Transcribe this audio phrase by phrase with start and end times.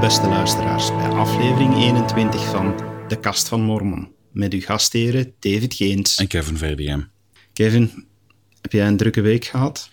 [0.00, 2.76] Welkom, beste luisteraars, bij aflevering 21 van
[3.08, 4.08] De Kast van Mormon.
[4.32, 6.16] Met uw gastheren David Geens.
[6.16, 7.08] En Kevin Verdiem.
[7.52, 8.06] Kevin,
[8.60, 9.90] heb jij een drukke week gehad?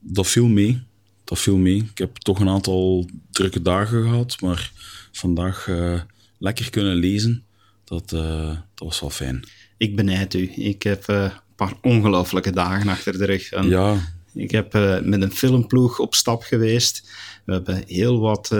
[0.00, 0.82] Dat viel mee.
[1.24, 1.76] Dat viel mee.
[1.76, 4.72] Ik heb toch een aantal drukke dagen gehad, maar
[5.12, 6.00] vandaag uh,
[6.38, 7.44] lekker kunnen lezen.
[7.84, 9.48] Dat, uh, dat was wel fijn.
[9.76, 10.52] Ik benijd u.
[10.54, 13.50] Ik heb uh, een paar ongelooflijke dagen achter de rug.
[13.50, 14.14] En ja.
[14.34, 17.10] Ik heb met een filmploeg op stap geweest.
[17.44, 18.50] We hebben heel wat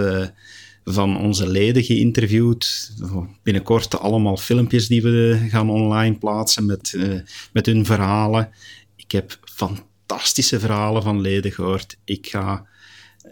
[0.85, 2.91] van onze leden geïnterviewd.
[3.43, 7.19] Binnenkort allemaal filmpjes die we gaan online plaatsen met, uh,
[7.53, 8.49] met hun verhalen.
[8.95, 11.97] Ik heb fantastische verhalen van leden gehoord.
[12.03, 12.71] Ik ga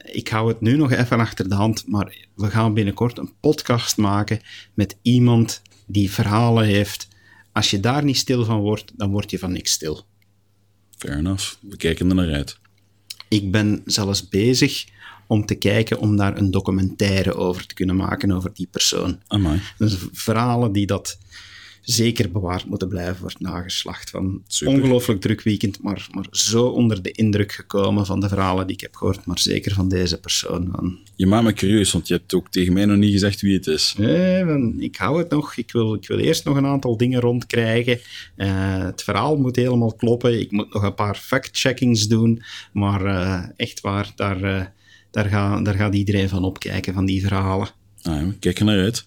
[0.05, 3.97] ik hou het nu nog even achter de hand, maar we gaan binnenkort een podcast
[3.97, 4.39] maken
[4.73, 7.07] met iemand die verhalen heeft.
[7.51, 10.05] Als je daar niet stil van wordt, dan word je van niks stil.
[10.97, 11.53] Fair enough.
[11.61, 12.59] We kijken er naar uit.
[13.27, 14.85] Ik ben zelfs bezig
[15.31, 19.19] om te kijken om daar een documentaire over te kunnen maken, over die persoon.
[19.27, 19.61] Amai.
[19.77, 21.17] Dus verhalen die dat
[21.81, 24.09] zeker bewaard moeten blijven voor het nageslacht.
[24.09, 28.75] Van ongelooflijk druk weekend, maar, maar zo onder de indruk gekomen van de verhalen die
[28.75, 30.97] ik heb gehoord, maar zeker van deze persoon.
[31.15, 33.67] Je maakt me curieus, want je hebt ook tegen mij nog niet gezegd wie het
[33.67, 33.95] is.
[33.97, 35.55] Nee, ik hou het nog.
[35.55, 37.99] Ik wil, ik wil eerst nog een aantal dingen rondkrijgen.
[38.37, 40.39] Uh, het verhaal moet helemaal kloppen.
[40.39, 44.43] Ik moet nog een paar fact-checkings doen, maar uh, echt waar, daar...
[44.43, 44.61] Uh,
[45.11, 47.69] daar, gaat, daar gaat iedereen van opkijken, van die verhalen.
[48.01, 49.05] Ah, we kijken naar uit.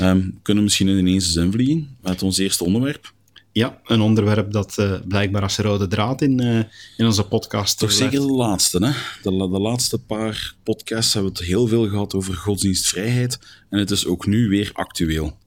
[0.00, 3.12] Um, kunnen we misschien in ineens zin vliegen met ons eerste onderwerp?
[3.52, 6.58] Ja, een onderwerp dat uh, blijkbaar als rode draad in, uh,
[6.96, 7.78] in onze podcast...
[7.78, 8.90] Toch zeker de laatste, hè?
[9.22, 13.38] De, de, laatste paar podcasts hebben we het heel veel gehad over godsdienstvrijheid.
[13.70, 15.38] En het is ook nu weer actueel.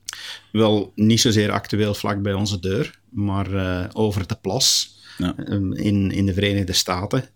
[0.52, 5.38] Wel, niet zozeer actueel vlak bij onze deur, maar uh, over de plas ja.
[5.74, 7.30] in, in de Verenigde Staten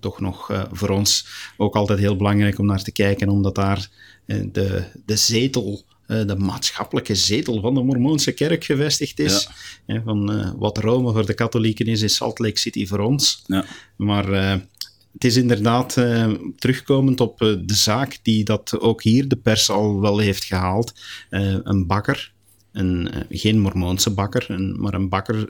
[0.00, 3.88] toch nog uh, voor ons ook altijd heel belangrijk om naar te kijken, omdat daar
[4.26, 9.48] uh, de, de zetel, uh, de maatschappelijke zetel van de Mormoonse kerk gevestigd is.
[9.86, 10.02] Ja.
[10.04, 13.42] van wat Rome voor de katholieken is, is Salt Lake City voor ons.
[13.46, 13.64] Ja.
[13.96, 14.32] Maar
[15.12, 15.92] het is inderdaad
[16.56, 20.92] terugkomend op de zaak die dat ook hier de pers al wel heeft gehaald.
[21.30, 22.32] een bakker,
[22.72, 25.48] een, geen Mormoonse bakker, een, maar een bakker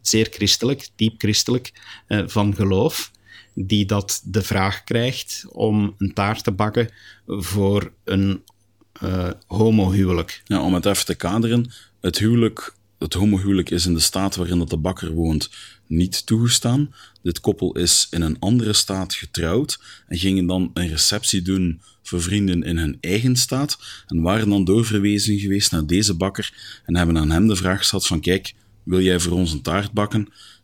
[0.00, 1.72] zeer christelijk, diep christelijk,
[2.08, 3.12] van geloof
[3.54, 6.90] die dat de vraag krijgt om een taart te bakken
[7.26, 8.42] voor een
[9.02, 10.42] uh, homohuwelijk.
[10.44, 11.70] Ja, om het even te kaderen,
[12.00, 15.50] het huwelijk, het homohuwelijk is in de staat waarin dat de bakker woont
[15.86, 16.94] niet toegestaan.
[17.22, 22.22] Dit koppel is in een andere staat getrouwd en gingen dan een receptie doen voor
[22.22, 26.52] vrienden in hun eigen staat en waren dan doorverwezen geweest naar deze bakker
[26.84, 29.92] en hebben aan hem de vraag gesteld van kijk, wil jij voor ons een taart
[29.92, 30.20] bakken?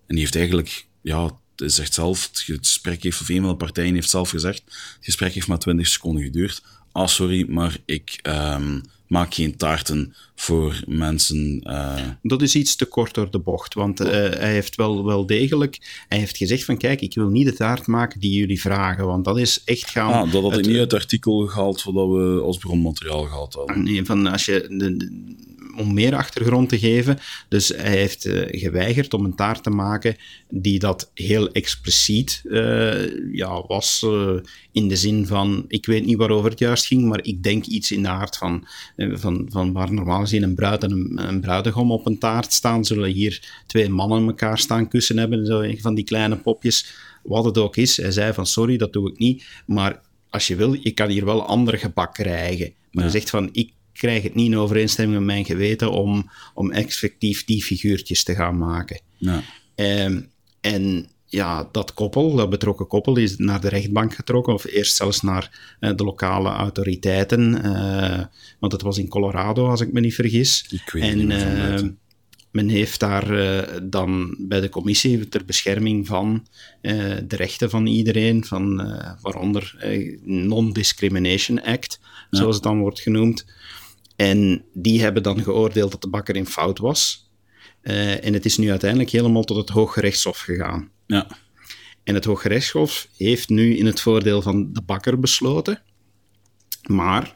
[0.06, 1.30] En die heeft eigenlijk ja,
[1.66, 5.32] zegt zelf, het gesprek heeft, of een van de partijen heeft zelf gezegd, het gesprek
[5.32, 6.62] heeft maar 20 seconden geduurd.
[6.92, 11.60] Ah, sorry, maar ik um, maak geen taarten voor mensen.
[11.66, 12.00] Uh...
[12.22, 16.04] Dat is iets te kort door de bocht, want uh, hij heeft wel, wel degelijk,
[16.08, 19.24] hij heeft gezegd van kijk, ik wil niet de taart maken die jullie vragen, want
[19.24, 20.12] dat is echt gaan...
[20.12, 23.82] Ah, dat had ik niet uit het artikel gehaald wat we als bronmateriaal gehad hadden.
[23.82, 24.66] Nee, van als je...
[24.68, 25.28] De,
[25.76, 27.18] om meer achtergrond te geven.
[27.48, 30.16] Dus hij heeft uh, geweigerd om een taart te maken
[30.48, 34.02] die dat heel expliciet uh, ja, was.
[34.06, 34.32] Uh,
[34.72, 37.92] in de zin van, ik weet niet waarover het juist ging, maar ik denk iets
[37.92, 38.66] in de aard van,
[38.96, 42.84] van, van waar normaal gezien een bruid en een, een, bruidegom op een taart staan,
[42.84, 47.08] zullen hier twee mannen elkaar staan kussen hebben, zo, van die kleine popjes.
[47.22, 47.96] Wat het ook is.
[47.96, 50.00] Hij zei van, sorry, dat doe ik niet, maar
[50.30, 52.72] als je wil, je kan hier wel andere gebak krijgen.
[52.90, 53.10] Maar ja.
[53.10, 57.44] hij zegt van, ik krijg het niet in overeenstemming met mijn geweten om, om effectief
[57.44, 59.00] die figuurtjes te gaan maken.
[59.16, 59.42] Ja.
[59.74, 60.30] Um,
[60.60, 65.20] en ja, dat koppel, dat betrokken koppel, is naar de rechtbank getrokken, of eerst zelfs
[65.20, 68.24] naar uh, de lokale autoriteiten, uh,
[68.58, 70.66] want het was in Colorado, als ik me niet vergis.
[70.70, 71.90] Ik weet en, niet uh,
[72.50, 73.26] men heeft daar
[73.82, 76.46] dan bij de commissie ter bescherming van
[77.26, 78.76] de rechten van iedereen, van,
[79.20, 79.76] waaronder
[80.24, 82.38] Non-Discrimination Act, ja.
[82.38, 83.44] zoals het dan wordt genoemd,
[84.20, 87.30] en die hebben dan geoordeeld dat de bakker in fout was.
[87.82, 90.90] Uh, en het is nu uiteindelijk helemaal tot het Hooggerechtshof gegaan.
[91.06, 91.26] Ja.
[92.04, 95.82] En het Hooggerechtshof heeft nu in het voordeel van de bakker besloten.
[96.88, 97.34] Maar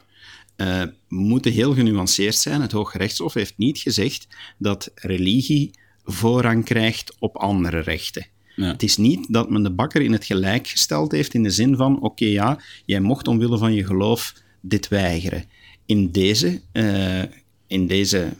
[0.57, 2.61] uh, moeten heel genuanceerd zijn.
[2.61, 4.27] Het Hooggerechtshof heeft niet gezegd
[4.57, 5.71] dat religie
[6.03, 8.27] voorrang krijgt op andere rechten.
[8.55, 8.67] Ja.
[8.67, 11.75] Het is niet dat men de bakker in het gelijk gesteld heeft in de zin
[11.75, 15.45] van: oké, okay, ja, jij mocht omwille van je geloof dit weigeren
[15.85, 17.23] in deze, uh,
[17.67, 18.33] in deze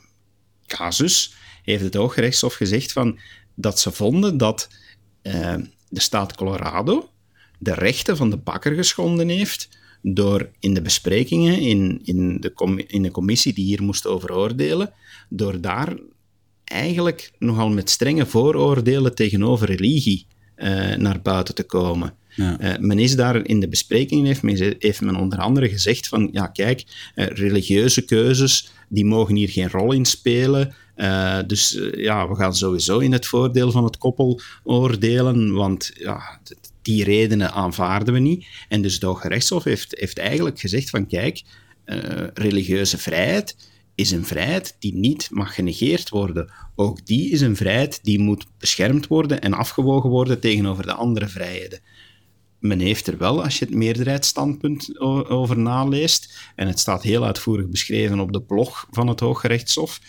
[0.65, 1.33] casus
[1.63, 3.19] heeft het Hooggerechtshof gezegd van,
[3.56, 4.69] dat ze vonden dat
[5.24, 5.56] uh,
[5.89, 7.09] de staat Colorado
[7.59, 9.69] de rechten van de bakker geschonden heeft
[10.01, 14.94] door in de besprekingen, in, in, de, in de commissie die hier moest over oordelen,
[15.30, 15.97] door daar
[16.63, 20.27] eigenlijk nogal met strenge vooroordelen tegenover religie
[20.57, 22.13] uh, naar buiten te komen.
[22.35, 22.61] Ja.
[22.61, 26.29] Uh, men is daar in de besprekingen, heeft men, heeft men onder andere gezegd van,
[26.31, 26.83] ja kijk,
[27.15, 30.75] uh, religieuze keuzes, die mogen hier geen rol in spelen.
[30.95, 36.39] Uh, dus ja, we gaan sowieso in het voordeel van het koppel oordelen, want ja,
[36.81, 38.45] die redenen aanvaarden we niet.
[38.69, 41.43] En dus de Hoge Rechtshof heeft, heeft eigenlijk gezegd van, kijk,
[42.33, 43.55] religieuze vrijheid
[43.95, 46.51] is een vrijheid die niet mag genegeerd worden.
[46.75, 51.27] Ook die is een vrijheid die moet beschermd worden en afgewogen worden tegenover de andere
[51.27, 51.79] vrijheden
[52.67, 57.69] men heeft er wel, als je het meerderheidsstandpunt over naleest, en het staat heel uitvoerig
[57.69, 60.00] beschreven op de blog van het Hooggerechtshof,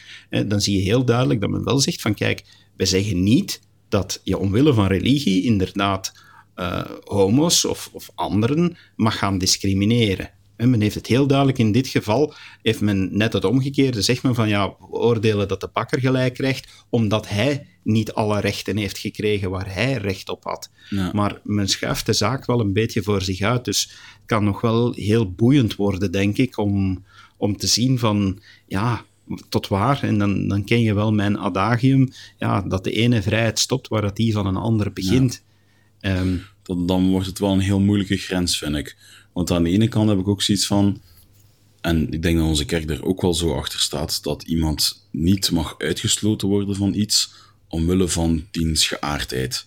[0.47, 2.45] dan zie je heel duidelijk dat men wel zegt van kijk,
[2.77, 6.13] wij zeggen niet dat je omwille van religie inderdaad
[6.57, 10.31] uh, homo's of, of anderen mag gaan discrimineren.
[10.57, 14.23] En men heeft het heel duidelijk in dit geval, heeft men net het omgekeerde, zegt
[14.23, 18.77] men van ja, we oordelen dat de bakker gelijk krijgt, omdat hij niet alle rechten
[18.77, 20.71] heeft gekregen waar hij recht op had.
[21.13, 24.61] Maar men schuift de zaak wel een beetje voor zich uit, dus het kan nog
[24.61, 27.05] wel heel boeiend worden, denk ik, om,
[27.37, 29.05] om te zien van, ja,
[29.49, 33.59] tot waar, en dan, dan ken je wel mijn adagium, ja, dat de ene vrijheid
[33.59, 35.43] stopt waar dat die van een andere begint.
[36.67, 38.97] Ehm, dan wordt het wel een heel moeilijke grens, vind ik.
[39.33, 41.01] Want aan de ene kant heb ik ook zoiets van,
[41.81, 45.51] en ik denk dat onze kerk er ook wel zo achter staat, dat iemand niet
[45.51, 47.35] mag uitgesloten worden van iets
[47.69, 49.67] omwille van diens geaardheid.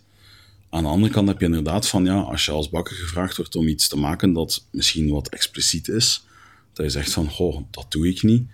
[0.70, 3.56] Aan de andere kant heb je inderdaad van, ja, als je als bakker gevraagd wordt
[3.56, 6.24] om iets te maken dat misschien wat expliciet is,
[6.74, 8.48] dat je zegt van, goh, dat doe ik niet.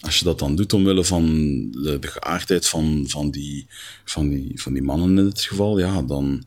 [0.00, 1.24] Als je dat dan doet omwille van
[1.70, 3.66] de, de geaardheid van, van, die,
[4.04, 6.44] van, die, van die mannen in dit geval, ja, dan,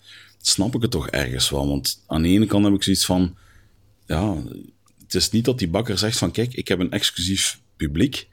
[0.47, 1.67] snap ik het toch ergens wel.
[1.67, 3.37] Want aan de ene kant heb ik zoiets van,
[4.05, 4.43] ja,
[5.03, 8.27] het is niet dat die bakker zegt van, kijk, ik heb een exclusief publiek.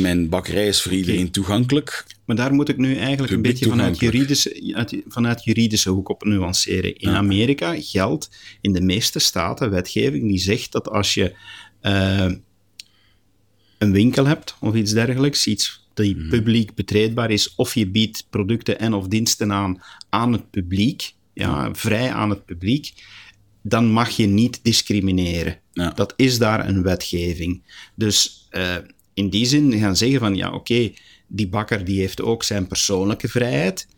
[0.00, 2.06] Mijn bakkerij is voor iedereen toegankelijk.
[2.24, 6.96] Maar daar moet ik nu eigenlijk een beetje vanuit juridische, vanuit juridische hoek op nuanceren.
[6.96, 8.30] In Amerika geldt
[8.60, 11.34] in de meeste staten wetgeving die zegt dat als je
[11.82, 12.32] uh,
[13.78, 16.28] een winkel hebt of iets dergelijks, iets die mhm.
[16.28, 21.74] publiek betreedbaar is, of je biedt producten en of diensten aan aan het publiek, ja,
[21.74, 22.92] vrij aan het publiek,
[23.62, 25.58] dan mag je niet discrimineren.
[25.72, 25.90] Ja.
[25.90, 27.62] Dat is daar een wetgeving.
[27.94, 28.76] Dus uh,
[29.14, 30.92] in die zin gaan zeggen van, ja, oké,
[31.26, 33.88] die bakker die heeft ook zijn persoonlijke vrijheid.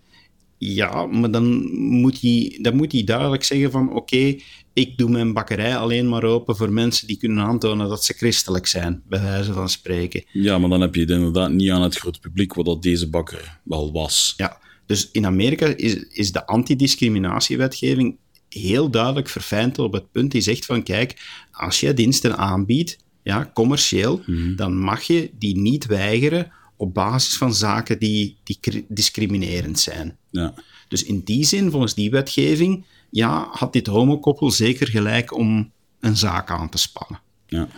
[0.59, 4.37] Ja, maar dan moet hij, dan moet hij duidelijk zeggen van, oké,
[4.77, 8.67] ik doe mijn bakkerij alleen maar open voor mensen die kunnen aantonen dat ze christelijk
[8.67, 10.25] zijn, bij wijze van spreken.
[10.33, 13.11] Ja, maar dan heb je het inderdaad niet aan het grote publiek, wat dat deze
[13.11, 14.35] bakker wel was.
[14.37, 18.17] Ja, dus in Amerika is, is de antidiscriminatiewetgeving
[18.49, 23.51] heel duidelijk verfijnd op het punt die zegt van kijk, als je diensten aanbiedt, ja,
[23.55, 24.57] commercieel, mhm.
[24.57, 30.17] dan mag je die niet weigeren op basis van zaken die, die discriminerend zijn.
[30.31, 30.55] Ja.
[30.89, 36.17] Dus in die zin, volgens die wetgeving, ja, had dit homokoppel zeker gelijk om een
[36.17, 37.21] zaak aan te spannen.
[37.47, 37.69] Ja.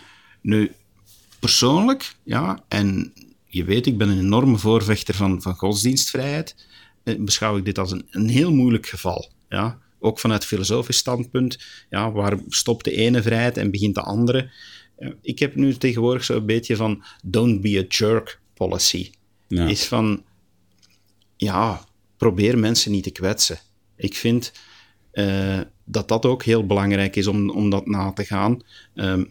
[0.41, 0.73] Nu,
[1.39, 3.13] persoonlijk, ja, en
[3.47, 6.67] je weet, ik ben een enorme voorvechter van, van godsdienstvrijheid,
[7.05, 9.31] eh, beschouw ik dit als een, een heel moeilijk geval.
[9.49, 9.79] Ja?
[9.99, 11.59] Ook vanuit filosofisch standpunt,
[11.91, 14.51] ja, waar stopt de ene vrijheid en begint de andere?
[14.97, 19.11] Eh, ik heb nu tegenwoordig zo'n beetje van don't be a jerk policy.
[19.49, 19.67] Ja.
[19.67, 20.23] Is van,
[21.37, 21.85] ja,
[22.17, 23.59] probeer mensen niet te kwetsen.
[23.97, 24.53] Ik vind
[25.19, 28.63] uh, dat dat ook heel belangrijk is om, om dat na te gaan.
[28.95, 29.31] Um,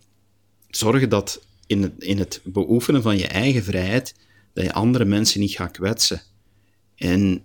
[0.69, 4.15] zorgen dat in het, in het beoefenen van je eigen vrijheid,
[4.53, 6.21] dat je andere mensen niet gaat kwetsen.
[6.95, 7.43] En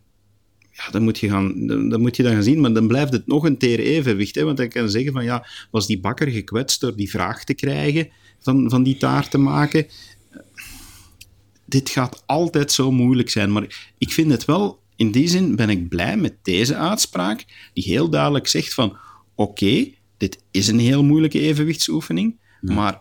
[0.70, 3.26] ja, dan moet, je gaan, dan, moet je dan gaan zien, maar dan blijft het
[3.26, 4.34] nog een teer evenwicht.
[4.34, 4.44] Hè?
[4.44, 7.54] Want dan kan je zeggen van, ja, was die bakker gekwetst door die vraag te
[7.54, 8.08] krijgen
[8.38, 9.87] van, van die taart te maken?
[11.64, 15.71] Dit gaat altijd zo moeilijk zijn, maar ik vind het wel, in die zin ben
[15.71, 18.97] ik blij met deze uitspraak, die heel duidelijk zegt van,
[19.35, 23.00] oké, dit is een heel moeilijke evenwichtsoefening, maar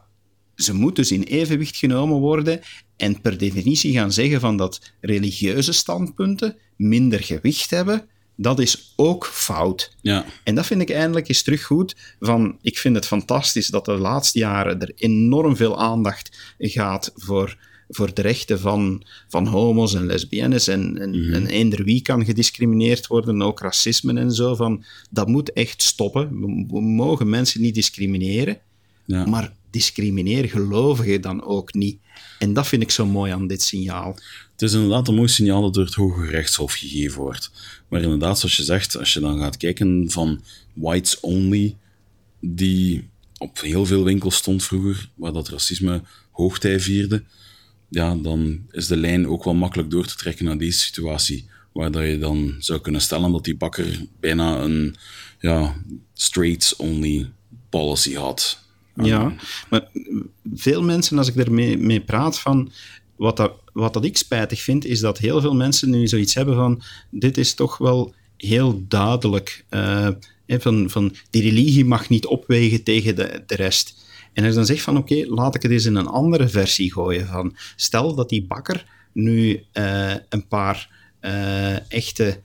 [0.55, 2.62] ze moet dus in evenwicht genomen worden
[2.98, 8.05] en per definitie gaan zeggen van dat religieuze standpunten minder gewicht hebben,
[8.36, 9.96] dat is ook fout.
[10.01, 10.25] Ja.
[10.43, 11.96] En dat vind ik eindelijk eens terug goed.
[12.20, 17.58] Van, ik vind het fantastisch dat de laatste jaren er enorm veel aandacht gaat voor,
[17.91, 22.25] voor de rechten van, van homo's en lesbiennes en, en, mm en eender wie kan
[22.25, 24.55] gediscrimineerd worden, ook racisme en zo.
[24.55, 26.39] Van, dat moet echt stoppen.
[26.67, 28.60] We, mogen mensen niet discrimineren.
[29.05, 29.25] Ja.
[29.25, 31.98] Maar discrimineer gelovigen dan ook niet.
[32.39, 34.15] En dat vind ik zo mooi aan dit signaal.
[34.51, 37.51] Het is inderdaad een mooi signaal dat door het Hoge Rechtshof gegeven wordt.
[37.88, 40.41] Maar inderdaad, zoals je zegt, als je dan gaat kijken van
[40.74, 41.75] whites only,
[42.39, 47.24] die op heel veel winkels stond vroeger, waar dat racisme hoogtij vierde,
[47.91, 51.45] ja, dan is de lijn ook wel makkelijk door te trekken naar deze situatie.
[51.71, 54.95] Waar dat je dan zou kunnen stellen dat die bakker bijna een
[55.39, 55.75] ja,
[56.13, 57.31] straights-only
[57.69, 58.63] policy had.
[58.95, 59.33] Ja,
[59.69, 59.89] maar
[60.53, 62.71] veel mensen, als ik ermee mee praat, van
[63.15, 66.55] wat dat, wat dat ik spijtig vind, is dat heel veel mensen nu zoiets hebben
[66.55, 69.65] van dit is toch wel heel duidelijk.
[69.69, 70.07] Uh,
[70.48, 74.00] van, van die religie mag niet opwegen tegen de, de rest.
[74.34, 77.28] En als dan zegt van oké, laat ik het eens in een andere versie gooien.
[77.28, 80.90] Van, stel dat die bakker nu uh, een paar
[81.22, 82.42] uh, echte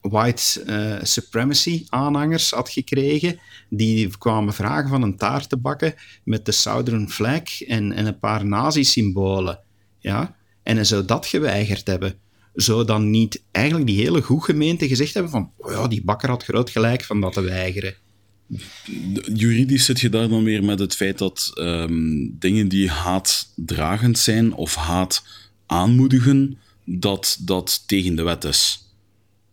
[0.00, 3.38] white supremacy aanhangers had gekregen,
[3.68, 8.18] die kwamen vragen van een taart te bakken met de Southern flag en, en een
[8.18, 9.60] paar nazi-symbolen.
[9.98, 10.36] Ja?
[10.62, 12.20] En hij zou dat geweigerd hebben
[12.54, 16.28] zou dan niet eigenlijk die hele goed gemeente gezegd hebben van oh ja, die bakker
[16.28, 17.94] had groot gelijk van dat te weigeren?
[19.34, 24.54] Juridisch zit je daar dan weer met het feit dat ehm, dingen die haatdragend zijn
[24.54, 25.24] of haat
[25.66, 28.88] aanmoedigen, dat dat tegen de wet is.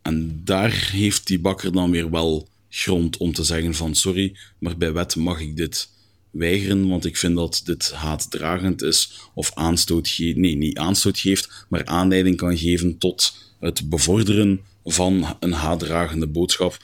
[0.01, 4.77] En daar heeft die bakker dan weer wel grond om te zeggen van sorry, maar
[4.77, 5.89] bij wet mag ik dit
[6.32, 11.65] weigeren, want ik vind dat dit haatdragend is of aanstoot geeft, nee, niet aanstoot geeft,
[11.70, 16.77] maar aanleiding kan geven tot het bevorderen van een haatdragende boodschap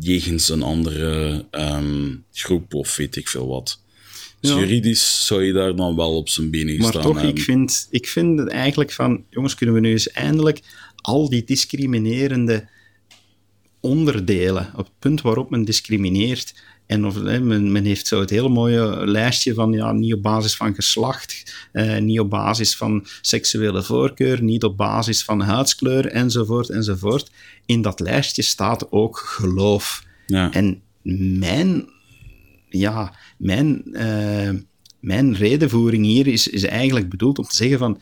[0.00, 3.80] jegens een andere um, groep of weet ik veel wat.
[4.40, 7.86] Dus juridisch zou je daar dan wel op zijn benen maar staan toch, ik vind,
[7.90, 10.60] ik vind het eigenlijk van, jongens, kunnen we nu eens eindelijk
[10.96, 12.68] al die discriminerende
[13.80, 16.54] onderdelen, op het punt waarop men discrimineert,
[16.86, 20.56] en of, men, men, heeft zo het hele mooie lijstje van ja, niet op basis
[20.56, 26.68] van geslacht, eh, niet op basis van seksuele voorkeur, niet op basis van huidskleur, enzovoort,
[26.68, 27.30] enzovoort.
[27.64, 30.04] In dat lijstje staat ook geloof.
[30.26, 30.52] Ja.
[30.52, 30.82] En
[31.38, 31.88] mijn,
[32.68, 34.50] ja, mijn, uh,
[35.00, 38.00] mijn redenvoering hier is, is eigenlijk bedoeld om te zeggen van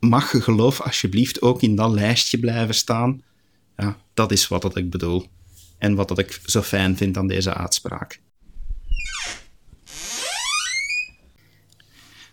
[0.00, 3.22] mag je geloof alsjeblieft ook in dat lijstje blijven staan?
[3.76, 5.26] Ja, dat is wat dat ik bedoel
[5.78, 8.20] en wat dat ik zo fijn vind aan deze uitspraak.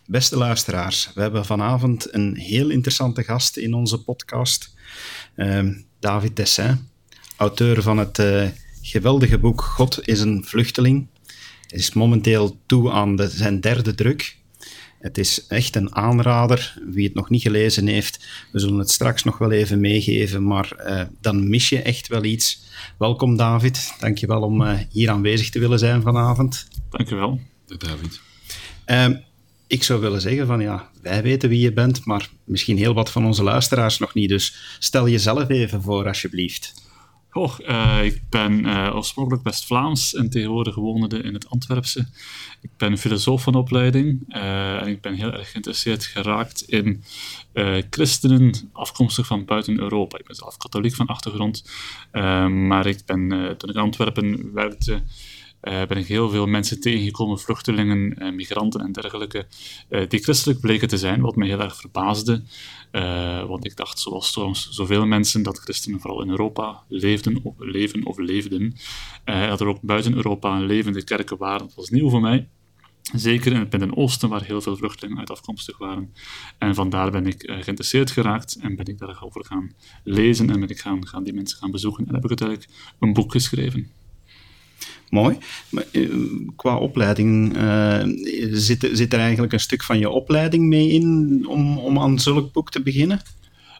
[0.06, 4.74] Beste luisteraars, we hebben vanavond een heel interessante gast in onze podcast.
[5.36, 5.68] Uh,
[6.00, 6.88] David Tessin,
[7.36, 8.48] auteur van het uh,
[8.82, 11.06] geweldige boek God is een vluchteling.
[11.68, 14.36] Hij is momenteel toe aan zijn derde druk.
[15.04, 16.74] Het is echt een aanrader.
[16.90, 20.72] Wie het nog niet gelezen heeft, we zullen het straks nog wel even meegeven, maar
[20.86, 22.62] uh, dan mis je echt wel iets.
[22.98, 26.66] Welkom David, dankjewel om uh, hier aanwezig te willen zijn vanavond.
[26.90, 27.40] Dankjewel.
[27.66, 28.20] David.
[28.86, 29.08] Uh,
[29.66, 33.10] ik zou willen zeggen van ja, wij weten wie je bent, maar misschien heel wat
[33.10, 34.28] van onze luisteraars nog niet.
[34.28, 36.83] Dus stel jezelf even voor alsjeblieft.
[37.34, 42.06] Goh, uh, ik ben uh, oorspronkelijk West-Vlaams en tegenwoordig wonende in het Antwerpse.
[42.60, 47.04] Ik ben filosoof van opleiding uh, en ik ben heel erg geïnteresseerd geraakt in
[47.90, 50.18] christenen afkomstig van buiten Europa.
[50.18, 51.70] Ik ben zelf katholiek van achtergrond,
[52.50, 55.02] maar ik ben, toen ik in Antwerpen werkte,
[55.64, 59.46] ben ik heel veel mensen tegengekomen, vluchtelingen, uh, migranten en dergelijke,
[59.90, 62.42] uh, die christelijk bleken te zijn, wat mij heel erg verbaasde.
[63.48, 68.06] want ik dacht, zoals trouwens zoveel mensen, dat christenen vooral in Europa leefden of leven
[68.06, 68.76] of leefden.
[69.24, 72.48] dat er ook buiten Europa levende kerken waren, dat was nieuw voor mij.
[73.12, 76.14] Zeker in het Midden-Oosten, waar heel veel vluchtelingen uit afkomstig waren.
[76.58, 79.72] En vandaar ben ik geïnteresseerd geraakt en ben ik daarover gaan
[80.04, 82.06] lezen en ben ik gaan, gaan die mensen gaan bezoeken.
[82.06, 82.68] En heb ik uiteindelijk
[82.98, 83.90] een boek geschreven.
[85.10, 85.38] Mooi.
[85.68, 86.10] Maar, uh,
[86.56, 88.02] qua opleiding, uh,
[88.52, 92.52] zit, zit er eigenlijk een stuk van je opleiding mee in om, om aan zulk
[92.52, 93.20] boek te beginnen?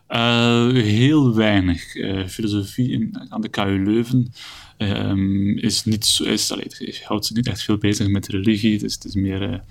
[0.09, 1.83] Uh, heel weinig.
[2.29, 4.33] filosofie aan de KU Leuven
[4.77, 6.25] ehm, is niet zo.
[6.25, 6.67] Is, allee,
[7.05, 8.79] houdt zich niet echt veel bezig met religie.
[8.79, 9.63] Dus het is meer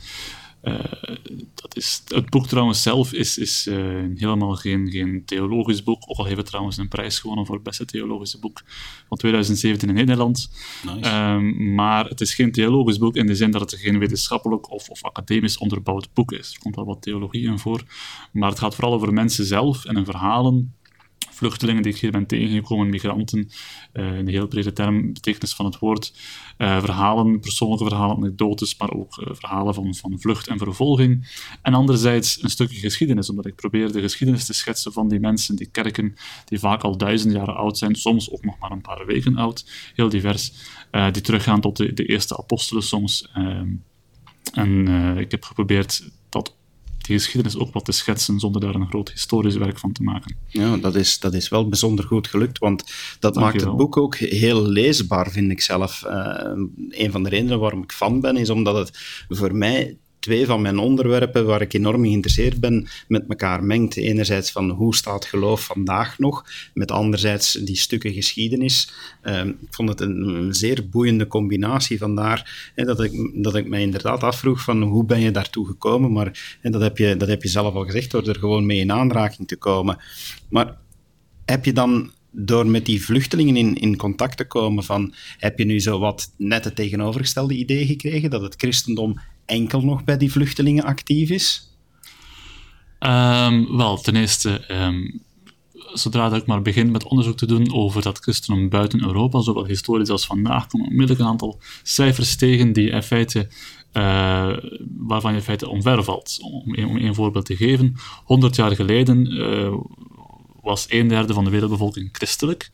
[0.64, 0.80] uh,
[1.54, 3.76] dat is, het boek trouwens zelf is, is uh,
[4.16, 7.64] helemaal geen, geen theologisch boek, ook al heeft het trouwens een prijs gewonnen voor het
[7.64, 8.62] beste theologische boek
[9.08, 10.52] van 2017 in Nederland.
[10.86, 11.10] Nice.
[11.10, 14.90] Um, maar het is geen theologisch boek in de zin dat het geen wetenschappelijk of,
[14.90, 16.54] of academisch onderbouwd boek is.
[16.54, 17.84] Er komt wel wat theologie in voor,
[18.32, 20.74] maar het gaat vooral over mensen zelf en hun verhalen
[21.34, 23.50] vluchtelingen die ik hier ben tegengekomen, migranten,
[23.94, 26.14] uh, in de heel brede term, betekenis van het woord,
[26.58, 31.42] uh, verhalen, persoonlijke verhalen, anekdotes, maar ook uh, verhalen van, van vlucht en vervolging.
[31.62, 35.56] En anderzijds een stukje geschiedenis, omdat ik probeer de geschiedenis te schetsen van die mensen,
[35.56, 39.06] die kerken, die vaak al duizenden jaren oud zijn, soms ook nog maar een paar
[39.06, 40.54] weken oud, heel divers,
[41.12, 43.30] die teruggaan tot de, de eerste apostelen soms.
[43.34, 43.70] Ehm,
[44.54, 44.88] en
[45.18, 46.56] ik heb geprobeerd dat
[47.04, 50.36] die geschiedenis ook wat te schetsen zonder daar een groot historisch werk van te maken.
[50.48, 52.84] Ja, dat is, dat is wel bijzonder goed gelukt, want
[53.20, 56.04] dat maakt het boek ook heel leesbaar, vind ik zelf.
[56.08, 56.52] Uh,
[56.90, 58.92] een van de redenen waarom ik fan ben, is omdat het
[59.30, 63.98] voor mij twee van mijn onderwerpen waar ik enorm geïnteresseerd ben, met elkaar mengt.
[63.98, 68.92] Enerzijds van hoe staat geloof vandaag nog, met anderzijds die stukken geschiedenis.
[69.22, 73.82] Ehm, ik vond het een, zeer boeiende combinatie, vandaar hè, dat, ik, dat ik mij
[73.82, 77.44] inderdaad afvroeg van hoe ben je daartoe gekomen, maar en dat, heb je, dat heb
[77.44, 79.98] je zelf al gezegd, door er gewoon mee in aanraking te komen.
[80.50, 80.78] Maar
[81.46, 85.66] heb je dan door met die vluchtelingen in, in contact te komen van, heb je
[85.66, 90.32] nu zo wat net het tegenovergestelde idee gekregen, dat het christendom enkel nog bij die
[90.32, 91.72] vluchtelingen actief is?
[93.00, 95.22] Um, wel, ten eerste, um,
[95.94, 99.66] zodra dat ik maar begin met onderzoek te doen over dat christendom buiten Europa, zowel
[99.66, 103.48] historisch als vandaag, komen onmiddellijk een aantal cijfers tegen die in feite,
[103.94, 104.58] uh,
[104.98, 106.38] waarvan je in feite omver valt.
[106.42, 109.74] Om, om een voorbeeld te geven, 100 jaar geleden uh,
[110.62, 112.72] was een derde van de wereldbevolking christelijk.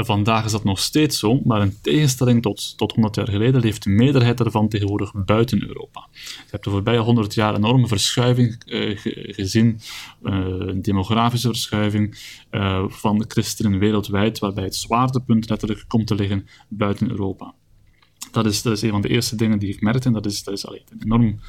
[0.00, 3.82] Vandaag is dat nog steeds zo, maar in tegenstelling tot, tot 100 jaar geleden leeft
[3.82, 6.08] de meerderheid daarvan tegenwoordig buiten Europa.
[6.12, 8.98] Je hebt de voorbije 100 jaar een enorme verschuiving uh,
[9.34, 9.80] gezien,
[10.22, 12.18] uh, een demografische verschuiving
[12.50, 17.54] uh, van de christenen wereldwijd, waarbij het zwaartepunt letterlijk komt te liggen buiten Europa.
[18.32, 20.42] Dat is, dat is een van de eerste dingen die ik merkte en dat is,
[20.44, 20.66] dat is
[21.02, 21.40] enorm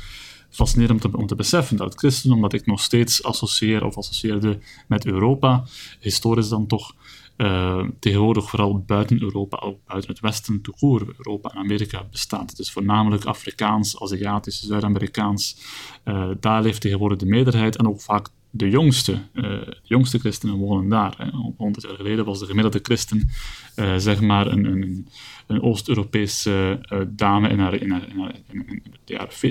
[0.50, 3.98] fascinerend om te, om te beseffen dat het christendom dat ik nog steeds associeer of
[3.98, 5.64] associeerde met Europa,
[6.00, 6.96] historisch dan toch
[7.42, 12.60] uh, tegenwoordig vooral buiten Europa, al buiten het Westen, toekoor Europa en Amerika bestaat.
[12.60, 15.58] Is voornamelijk Afrikaans, Aziatisch, Zuid-Amerikaans.
[16.06, 20.90] Uh, daar leeft tegenwoordig de meerderheid en ook vaak de jongste, uh, jongste christenen wonen
[20.90, 21.14] daar.
[21.18, 21.30] Hè.
[21.58, 23.30] 100 jaar geleden was de gemiddelde christen
[23.76, 25.08] uh, zeg maar een, een,
[25.48, 28.68] een Oost-Europese uh, dame in haar, in haar, in haar in,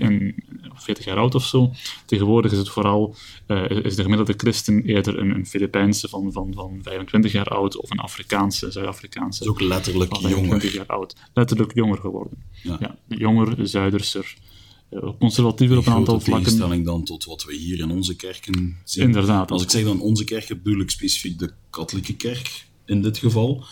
[0.01, 0.33] in,
[0.75, 1.73] 40 jaar oud of zo.
[2.07, 3.15] Tegenwoordig is het vooral
[3.69, 7.91] is de gemiddelde christen eerder een, een Filipijnse van, van, van 25 jaar oud of
[7.91, 9.43] een Afrikaanse, Zuid-Afrikaanse.
[9.43, 10.75] is ook letterlijk jonger.
[10.75, 11.17] jaar oud.
[11.35, 12.43] Letterlijk jonger geworden.
[12.63, 12.77] Ja.
[12.81, 14.37] ja jonger, zuiderser.
[14.91, 16.33] Eh, conservatiever op een aantal vlakken.
[16.33, 19.05] In tegenstelling dan tot wat we hier in onze kerken zien.
[19.05, 19.51] Inderdaad.
[19.51, 23.65] Als ik zeg dan onze kerk, bedoel ik specifiek de katholieke kerk in dit geval.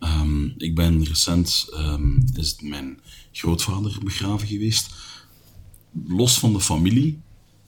[0.00, 2.98] Um, ik ben recent, um, is het mijn
[3.32, 4.94] grootvader begraven geweest.
[6.06, 7.20] Los van de familie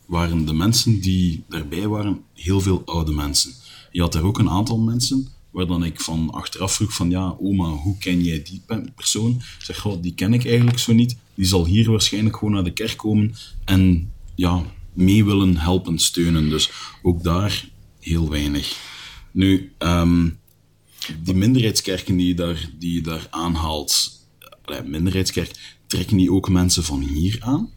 [0.07, 3.53] waren de mensen die daarbij waren heel veel oude mensen.
[3.92, 7.37] Je had er ook een aantal mensen waar dan ik van achteraf vroeg van ja,
[7.40, 8.62] oma, hoe ken jij die
[8.95, 9.31] persoon?
[9.31, 11.16] Ik zeg, oh, die ken ik eigenlijk zo niet.
[11.37, 16.49] Die zal hier waarschijnlijk gewoon naar de kerk komen en ja, mee willen helpen, steunen.
[16.49, 16.70] Dus
[17.03, 17.68] ook daar
[18.01, 18.77] heel weinig.
[19.31, 20.38] Nu, um,
[21.22, 24.20] die minderheidskerken die je daar, die je daar aanhaalt,
[24.85, 27.70] minderheidskerk, trekken die ook mensen van hier aan?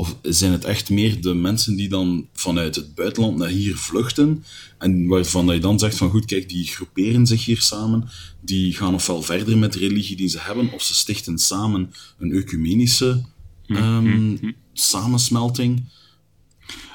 [0.00, 4.44] Of zijn het echt meer de mensen die dan vanuit het buitenland naar hier vluchten
[4.78, 8.08] en waarvan je dan zegt van goed, kijk, die groeperen zich hier samen,
[8.40, 12.32] die gaan ofwel verder met de religie die ze hebben, of ze stichten samen een
[12.32, 13.24] ecumenische
[13.66, 15.82] um, samensmelting.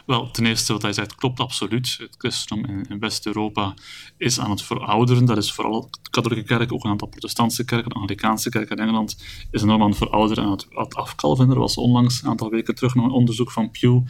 [0.06, 1.96] Wel, ten eerste wat hij zegt klopt absoluut.
[2.00, 3.74] Het christendom in, West-Europa
[4.18, 5.26] is aan het verouderen.
[5.26, 8.78] Dat is vooral de katholieke kerk, ook een aantal protestantse kerken, de Anglicaanse kerk in
[8.78, 9.18] Engeland,
[9.52, 11.50] is enorm aan het verouderen en aan het, afkalven.
[11.50, 14.02] Er was onlangs, een aantal weken terug, nog een onderzoek van Pew,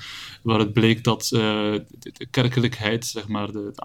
[0.43, 3.81] waar het bleek dat uh, de, kerkelijkheid, zeg maar, het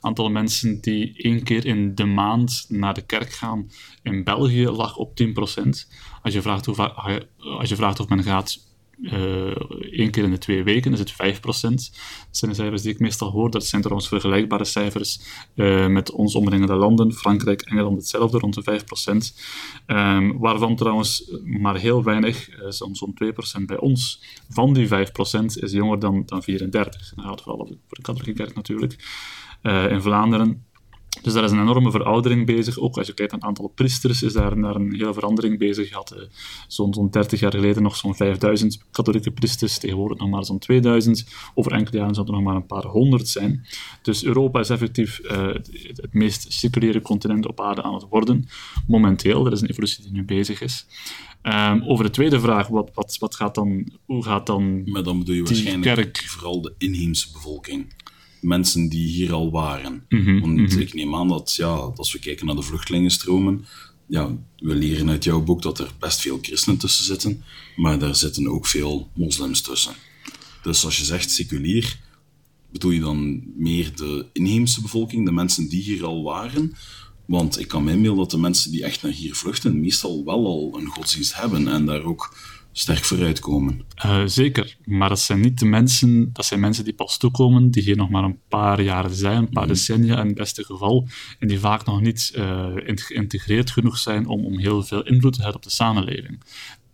[0.00, 3.70] aantal mensen die één keer in de maand naar de kerk gaan,
[4.02, 5.24] in België lag op 10%.
[6.22, 6.94] Als je vraagt, hoe
[7.36, 8.67] als je vraagt of men gaat
[9.90, 11.16] één keer in de twee weken is het 5%.
[11.40, 11.90] Dat
[12.30, 13.50] zijn de cijfers die ik meestal hoor.
[13.50, 15.20] Dat zijn trouwens vergelijkbare cijfers
[15.54, 17.12] uh, met ons omringende landen.
[17.12, 19.12] Frankrijk, Engeland hetzelfde, rond de 5%.
[19.86, 24.88] Um, ehm, waarvan trouwens maar heel weinig, uh, soms zo'n 2% bij ons, van die
[24.88, 27.14] 5% is jonger dan, dan 34.
[27.14, 28.96] Dat gaat vooral voor de katholieke kerk natuurlijk.
[29.90, 30.67] in Vlaanderen
[31.22, 32.78] dus daar is een enorme veroudering bezig.
[32.78, 35.88] Ook als je kijkt naar het aantal priesters, is daar, daar een hele verandering bezig.
[35.88, 36.22] Je had uh,
[36.68, 41.26] zo'n zo 30 jaar geleden nog zo'n 5000 katholieke priesters, tegenwoordig nog maar zo'n 2000.
[41.54, 43.66] Over enkele jaren zullen er nog maar een paar honderd zijn.
[44.02, 45.46] Dus Europa is effectief uh,
[45.82, 48.48] het meest seculiere continent op aarde aan het worden.
[48.86, 50.86] Momenteel, er is een evolutie die nu bezig is.
[51.42, 54.90] Um, over de tweede vraag, wat, wat, wat gaat dan, hoe gaat dan.
[54.90, 56.18] Maar dan bedoel je waarschijnlijk kerk...
[56.26, 57.86] vooral de inheemse bevolking
[58.40, 60.04] mensen die hier al waren.
[60.08, 60.78] Mhm, Want mhm.
[60.78, 63.64] ik neem aan dat, ja, als we kijken naar de vluchtelingenstromen,
[64.06, 67.42] ja, we leren uit jouw boek dat er best veel christenen tussen zitten,
[67.76, 69.94] maar daar zitten ook veel moslims tussen.
[70.62, 71.98] Dus als je zegt seculier,
[72.72, 76.72] bedoel je dan meer de inheemse bevolking, de mensen die hier al waren?
[77.24, 80.46] Want ik kan me inbeelden dat de mensen die echt naar hier vluchten, meestal wel
[80.46, 82.36] al een godsdienst hebben en daar ook
[82.72, 83.82] sterk vooruitkomen.
[84.04, 87.82] Uh, zeker, maar dat zijn niet de mensen, dat zijn mensen die pas toekomen, die
[87.82, 89.72] hier nog maar een paar jaren zijn, een paar mhm.
[89.72, 94.44] decennia in het beste geval, en die vaak nog niet uh, geïntegreerd genoeg zijn om,
[94.44, 96.38] om heel veel invloed te hebben op de samenleving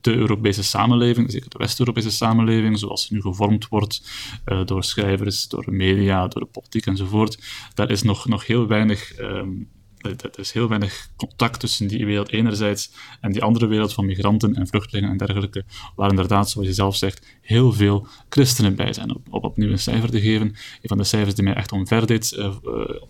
[0.05, 4.03] de Europese samenleving, zeker de West-Europese samenleving, zoals ze nu gevormd wordt
[4.47, 7.39] uh, door schrijvers, door de media, door de politiek enzovoort,
[7.75, 9.69] daar is nog, nog heel weinig um,
[10.05, 12.91] er is heel weinig contact tussen die wereld enerzijds
[13.21, 15.65] en die andere wereld van migranten en vluchtelingen en dergelijke,
[15.97, 19.15] waar inderdaad, zoals je zelf zegt, heel veel christenen bij zijn.
[19.15, 22.07] Om op, opnieuw een cijfer te geven, een van de cijfers die mij echt omver
[22.07, 22.55] deed, uh,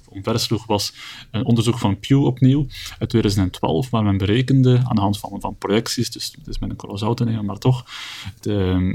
[0.09, 0.95] omver was
[1.31, 2.67] een onderzoek van Pew opnieuw
[2.99, 6.77] uit 2012, waar men berekende, aan de hand van, van projecties, dus, dus met een
[6.77, 7.85] kolossaal te nemen, maar toch,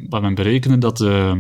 [0.10, 1.36] waar men berekende dat uh,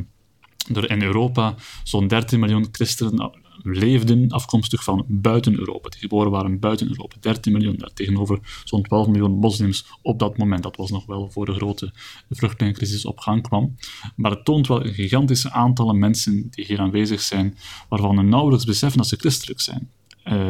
[0.73, 5.89] er in Europa zo'n 13 miljoen christenen leefden afkomstig van buiten Europa.
[5.89, 7.15] Die geboren waren buiten Europa.
[7.19, 10.63] 13 miljoen, daar tegenover zo'n 12 miljoen moslims op dat moment.
[10.63, 11.93] Dat was nog wel voor de grote
[12.29, 13.75] vluchtelingencrisis op gang kwam.
[14.15, 17.57] Maar het toont wel een gigantische aantallen mensen die hier aanwezig zijn,
[17.89, 19.89] waarvan we nauwelijks beseffen dat ze christelijk zijn.
[20.25, 20.49] Uh,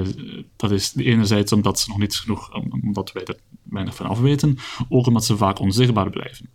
[0.55, 4.57] dat is enerzijds omdat ze nog niet genoeg, omdat wij er weinig van af weten,
[4.89, 6.49] ook omdat ze vaak onzichtbaar blijven.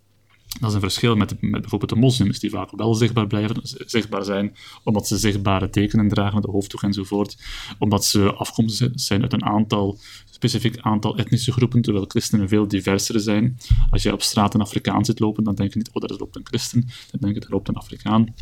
[0.60, 4.56] Dat is een verschil met, bijvoorbeeld de moslims, die vaak wel zichtbaar blijven, zichtbaar zijn,
[4.82, 7.38] omdat ze zichtbare tekenen dragen, de hoofddoek enzovoort,
[7.78, 9.98] omdat ze afkomstig zijn uit een aantal,
[10.30, 13.56] specifiek aantal etnische groepen, terwijl christenen veel diverser zijn.
[13.90, 16.36] Als je op straat een Afrikaan ziet lopen, dan denk je niet, oh, daar loopt
[16.36, 18.34] een christen, dan denk je, daar loopt een Afrikaan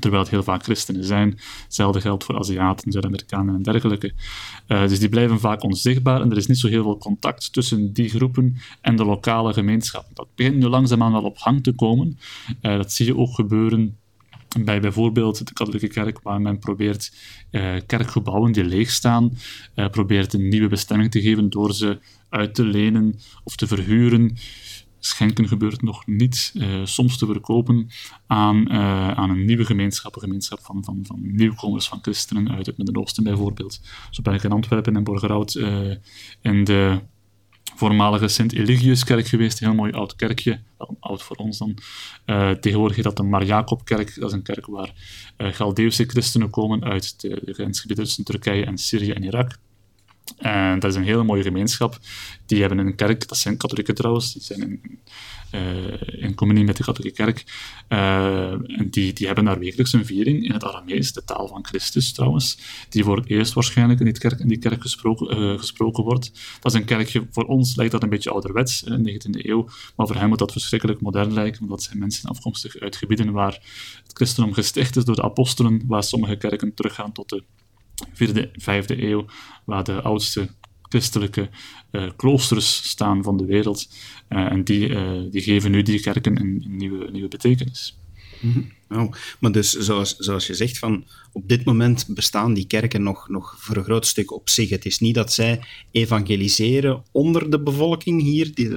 [0.00, 1.38] terwijl het heel vaak christenen zijn.
[1.64, 4.12] Hetzelfde geldt voor Aziaten, Zuid-Amerikanen en dergelijke.
[4.68, 7.92] Uh, dus die blijven vaak onzichtbaar en er is niet zo heel veel contact tussen
[7.92, 10.06] die groepen en de lokale gemeenschap.
[10.14, 12.18] Dat begint nu langzaamaan wel op gang te komen.
[12.62, 13.96] Uh, dat zie je ook gebeuren
[14.64, 17.12] bij bijvoorbeeld de katholieke kerk, waar men probeert
[17.50, 19.38] uh, kerkgebouwen die leeg staan,
[19.90, 24.36] probeert een nieuwe bestemming te geven door ze uit te lenen of te verhuren
[25.00, 27.88] schenken gebeurt nog niet, uh, soms te verkopen
[28.26, 32.66] aan, uh, aan een nieuwe gemeenschap, een gemeenschap van, van, van nieuwkomers, van christenen uit
[32.66, 33.80] het Midden-Oosten bijvoorbeeld.
[34.10, 35.94] Zo ben ik in Antwerpen en Borgerhout uh,
[36.40, 37.00] in de
[37.76, 41.78] voormalige Sint-Eligiuskerk geweest, een heel mooi oud kerkje, wel oud voor ons dan.
[42.60, 44.92] tegenwoordig heet dat de Mar-Jacob-kerk, dat is een kerk waar
[45.36, 49.58] Galdeeuwse christenen komen uit de grensgebieden tussen Turkije en Syrië en Irak.
[50.38, 51.98] En dat is een hele mooie gemeenschap.
[52.46, 55.00] Die hebben een kerk, dat zijn katholieken trouwens, die zijn in,
[56.18, 57.44] in communie met de katholieke kerk.
[57.88, 62.12] En die, die hebben daar wekelijks een viering in het Aramees, de taal van Christus
[62.12, 66.04] trouwens, die voor het eerst waarschijnlijk in die kerk, in die kerk gesproken, uh, gesproken
[66.04, 66.30] wordt.
[66.60, 69.68] Dat is een kerkje, voor ons lijkt dat een beetje ouderwets, in de 19e eeuw,
[69.96, 73.32] maar voor hen moet dat verschrikkelijk modern lijken, want dat zijn mensen afkomstig uit gebieden
[73.32, 73.52] waar
[74.02, 77.42] het christendom gesticht is door de apostelen, waar sommige kerken teruggaan tot de
[78.12, 79.26] vierde, vijfde eeuw,
[79.64, 80.48] waar de oudste
[80.82, 81.48] christelijke
[81.92, 83.88] uh, kloosters staan van de wereld.
[84.28, 87.98] Uh, en die, uh, die geven nu die kerken een, nieuwe, nieuwe betekenis.
[88.40, 93.02] Mm oh, maar dus zoals, zoals je zegt, van op dit moment bestaan die kerken
[93.02, 94.68] nog, nog voor een groot stuk op zich.
[94.70, 98.76] Het is niet dat zij evangeliseren onder de bevolking hier, die,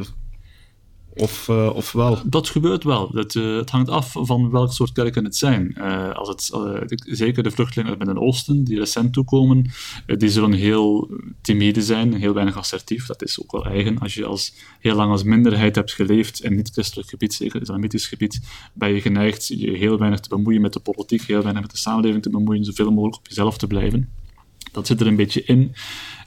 [1.16, 2.22] of, uh, of wel?
[2.26, 3.10] Dat gebeurt wel.
[3.14, 5.76] Het, uh, het, hangt af van welk soort kerken het zijn.
[5.78, 6.52] Uh, als het,
[6.96, 9.72] zeker de vluchtelingen uit het Midden-Oosten die recent toekomen,
[10.06, 11.10] die zullen heel
[11.42, 13.06] timide zijn, heel weinig assertief.
[13.06, 14.00] Dat is ook wel eigen.
[14.00, 18.42] Als je als, heel lang als minderheid hebt geleefd in niet-christelijk gebied, zeker islamitisch gebied,
[18.74, 21.78] ben je geneigd je heel weinig te bemoeien met de politiek, heel weinig met de
[21.78, 24.10] samenleving te bemoeien, zoveel mogelijk op jezelf te blijven.
[24.72, 25.76] Dat zit er een beetje in.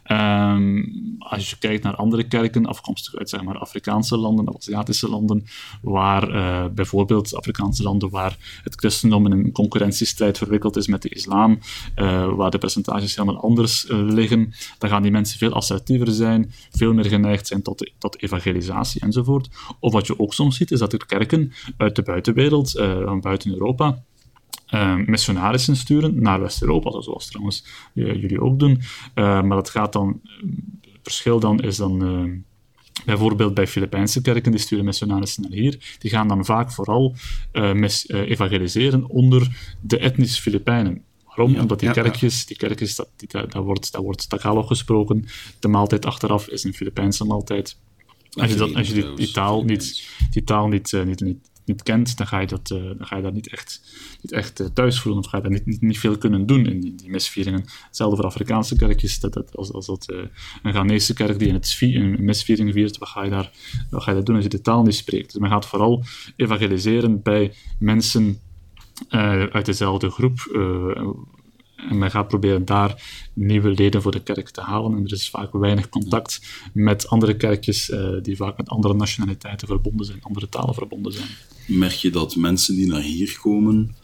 [0.09, 5.45] Um, als je kijkt naar andere kerken, afkomstig uit zeg maar, Afrikaanse landen, Aziatische landen,
[5.83, 11.09] waar uh, bijvoorbeeld Afrikaanse landen waar het christendom in een concurrentiestrijd verwikkeld is met de
[11.09, 11.59] islam,
[11.97, 16.53] uh, waar de percentages helemaal anders uh, liggen, dan gaan die mensen veel assertiever zijn,
[16.71, 19.49] veel meer geneigd zijn tot, tot evangelisatie enzovoort.
[19.81, 22.73] Of wat je ook soms ziet, is dat er kerken uit de buitenwereld,
[23.21, 24.03] buiten Europa,
[24.71, 27.64] uh, missionarissen sturen naar West-Europa, zoals trouwens
[27.95, 28.71] uh, jullie ook doen.
[28.71, 30.21] Uh, maar dat gaat dan,
[30.81, 32.45] het verschil dan is dan
[33.05, 37.14] bijvoorbeeld bij Filipijnse kerken, die sturen missionarissen naar hier, die gaan dan vaak vooral
[37.53, 41.03] mis, evangeliseren onder de etnische Filipijnen.
[41.25, 41.57] Waarom?
[41.57, 45.25] Omdat die kerkjes, die kerkjes dat, die, dat, wordt, dat wordt Tagalog gesproken.
[45.59, 47.79] De maaltijd achteraf is een Filipijnse maaltijd.
[48.33, 51.83] Als je, dat, als je die, die taal niet, die taal niet, niet, niet niet
[51.83, 53.81] kent, dan ga je, dat, uh, dan ga je daar niet echt,
[54.20, 56.66] niet echt uh, thuis voelen of ga je daar niet, niet, niet veel kunnen doen
[56.66, 57.64] in die, die misvieringen.
[57.87, 60.18] Hetzelfde voor Afrikaanse kerkjes, dat, dat, als, als dat uh,
[60.62, 63.50] een Ghanese kerk die in het een misviering viert, wat ga, je daar,
[63.90, 65.33] wat ga je dat doen als je de taal niet spreekt?
[65.33, 66.05] Dus men gaat vooral
[66.37, 68.40] evangeliseren bij mensen
[69.50, 70.38] uit dezelfde groep
[71.77, 74.97] En men gaat proberen daar nieuwe leden voor de kerk te halen.
[74.97, 76.41] En er is vaak weinig contact
[76.73, 81.29] met andere kerkjes uh, die vaak met andere nationaliteiten verbonden zijn, andere talen verbonden zijn.
[81.67, 83.95] Merk je dat mensen die naar hier komen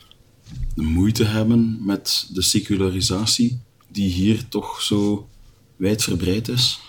[0.75, 5.29] moeite hebben met de secularisatie die hier toch zo
[5.77, 6.81] wijdverbreid is?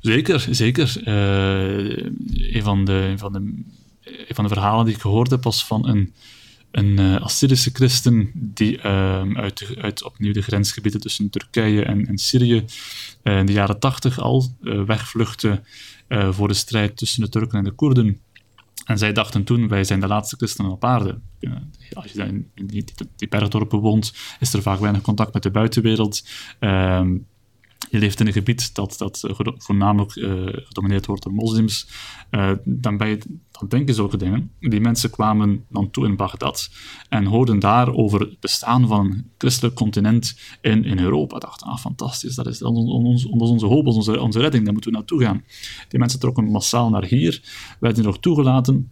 [0.00, 1.02] Zeker, zeker.
[1.04, 1.96] Uh,
[2.54, 3.38] een, van de, een, van de,
[4.02, 6.12] een van de verhalen die ik gehoord heb was van een
[6.70, 12.18] een uh, Assyrische christen die uh, uit, uit opnieuw de grensgebieden tussen Turkije en, en
[12.18, 12.64] Syrië
[13.22, 15.62] uh, in de jaren tachtig al wegvluchtte
[16.30, 18.20] voor de strijd tussen de Turken en de Koerden.
[18.84, 21.18] En zij dachten toen, wij zijn de laatste christenen op aarde.
[21.92, 26.22] als je in die, bergdorpen woont, is er vaak weinig contact met de buitenwereld.
[27.90, 29.24] Je leeft in een gebied dat, dat
[29.56, 31.88] voornamelijk uh, gedomineerd wordt door moslims,
[32.30, 33.18] uh, dan, je,
[33.50, 34.50] dan denken zulke dingen.
[34.60, 36.70] Die mensen kwamen dan toe in Bagdad
[37.08, 41.38] en hoorden daar over het bestaan van een christelijk continent in, in Europa.
[41.38, 45.22] Dachten, ah, fantastisch, dat is ons, onze hoop, onze, onze redding, daar moeten we naartoe
[45.22, 45.44] gaan.
[45.88, 47.42] Die mensen trokken massaal naar hier,
[47.80, 48.90] werden nog toegelaten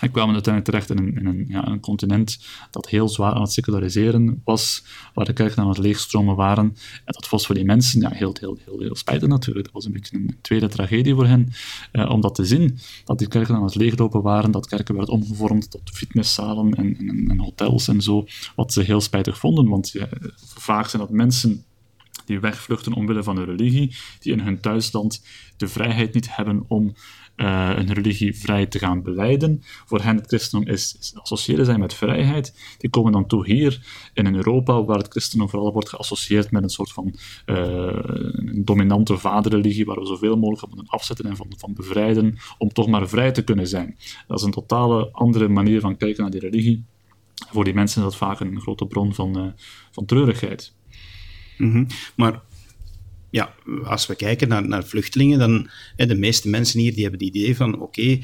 [0.00, 2.38] en kwamen uiteindelijk terecht in een, in een, ja, een, continent
[2.70, 6.64] dat heel zwaar aan het seculariseren was, waar de kerken aan het leegstromen waren.
[7.04, 9.64] En dat was voor die mensen ja, heel, heel, heel, heel spijtig natuurlijk.
[9.64, 11.52] Dat was een beetje een tweede tragedie voor hen,
[11.92, 15.14] eh, om dat te zien, dat die kerken aan het leeglopen waren, dat kerken werden
[15.14, 18.26] omgevormd tot fitnesszalen en, en, en hotels en zo,
[18.56, 21.64] wat ze heel spijtig vonden, want ja, vaak zijn dat mensen
[22.24, 25.22] die wegvluchten omwille van hun religie, die in hun thuisland
[25.56, 26.94] de vrijheid niet hebben om
[27.36, 29.62] uh, een religie vrij te gaan beleiden.
[29.62, 32.76] Voor hen het christendom is, associëren met vrijheid.
[32.78, 36.68] Die komen dan toe hier in Europa, waar het christendom vooral wordt geassocieerd met een
[36.68, 37.14] soort van
[37.46, 42.68] uh, een dominante vaderreligie, waar we zoveel mogelijk van moeten afzetten en van, bevrijden, om
[42.68, 43.96] toch maar vrij te kunnen zijn.
[44.26, 46.84] Dat is een totale andere manier van kijken naar die religie.
[47.50, 49.52] Voor die mensen is dat vaak een grote bron van, uh,
[49.90, 50.74] van treurigheid.
[51.56, 51.86] -hmm.
[52.16, 52.42] Maar
[53.34, 57.20] ja, als we kijken naar, naar vluchtelingen, dan hè, de meeste mensen hier die hebben
[57.20, 58.18] het idee van oké, uh,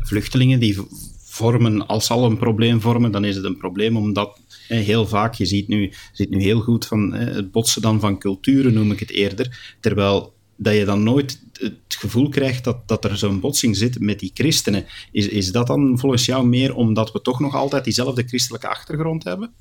[0.00, 0.76] vluchtelingen die
[1.24, 5.34] vormen, als al een probleem vormen, dan is het een probleem omdat hè, heel vaak,
[5.34, 8.92] je ziet nu, ziet nu heel goed van hè, het botsen dan van culturen, noem
[8.92, 13.40] ik het eerder, terwijl dat je dan nooit het gevoel krijgt dat, dat er zo'n
[13.40, 14.86] botsing zit met die christenen.
[15.12, 19.24] Is, is dat dan volgens jou meer omdat we toch nog altijd diezelfde christelijke achtergrond
[19.24, 19.52] hebben?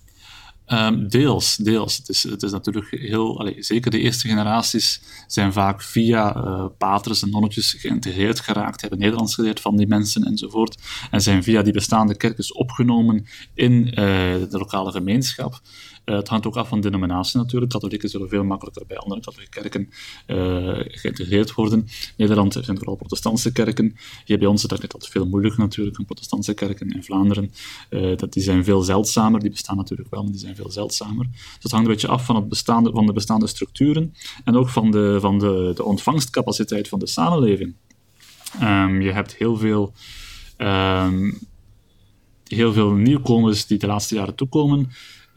[0.72, 1.98] Um, deels, deels.
[1.98, 7.22] Het is, het is natuurlijk heel, zeker de eerste generaties zijn vaak via uh, paters
[7.22, 10.78] en nonnetjes geïntegreerd geraakt, hebben Nederlands geleerd van die mensen enzovoort,
[11.12, 15.62] en zijn via die bestaande kerkjes opgenomen in uh, de lokale gemeenschap.
[16.10, 17.72] Uh, het hangt ook af van denominatie natuurlijk.
[17.72, 19.90] Katholieken zullen veel makkelijker bij andere katholieke kerken
[20.88, 21.88] geïntegreerd worden.
[22.18, 23.96] Nederland zijn vooral protestantse kerken.
[24.26, 25.98] Hier bij ons is dat veel moeilijker natuurlijk.
[25.98, 27.52] Een protestantse kerken in Vlaanderen,
[27.90, 29.40] dat, die zijn veel zeldzamer.
[29.40, 31.28] Die bestaan natuurlijk wel, maar die zijn veel zeldzamer.
[31.32, 34.70] Dus het hangt een beetje af van, het bestaande, van de bestaande structuren en ook
[34.70, 37.76] van de, van de, de ontvangstcapaciteit van de samenleving.
[38.62, 39.94] Um, je hebt heel veel,
[40.58, 41.40] um,
[42.48, 44.90] heel veel nieuwkomers die de laatste jaren toekomen,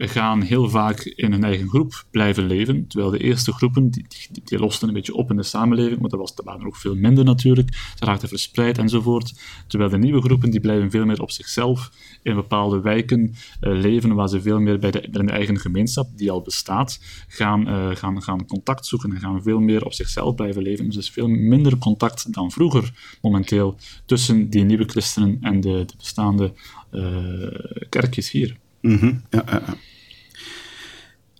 [0.07, 2.87] gaan heel vaak in hun eigen groep blijven leven.
[2.87, 4.05] Terwijl de eerste groepen, die,
[4.43, 6.75] die, losten een beetje op in de samenleving, maar dat, was, dat waren er ook
[6.75, 7.73] veel minder natuurlijk.
[7.73, 9.33] Ze raakten verspreid enzovoort.
[9.67, 11.91] Terwijl de nieuwe groepen, die blijven veel meer op zichzelf
[12.23, 16.41] in bepaalde wijken uh, leven, waar ze veel meer bij de, eigen gemeenschap, die al
[16.41, 20.85] bestaat, gaan, uh, gaan, gaan contact zoeken en gaan veel meer op zichzelf blijven leven.
[20.85, 25.83] Dus er is veel minder contact dan vroeger momenteel tussen die nieuwe christenen en de,
[25.85, 26.53] de bestaande
[26.91, 27.47] uh,
[27.89, 28.57] kerkjes hier.
[28.81, 29.21] Mm -hmm.
[29.29, 29.75] ja, ja.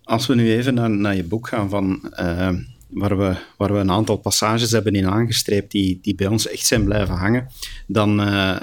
[0.04, 2.50] Als we nu even naar, naar je boek gaan, van, uh,
[2.88, 6.66] waar, we, waar we een aantal passages hebben in aangestreept die, die bij ons echt
[6.66, 7.48] zijn blijven hangen,
[7.86, 8.56] dan uh,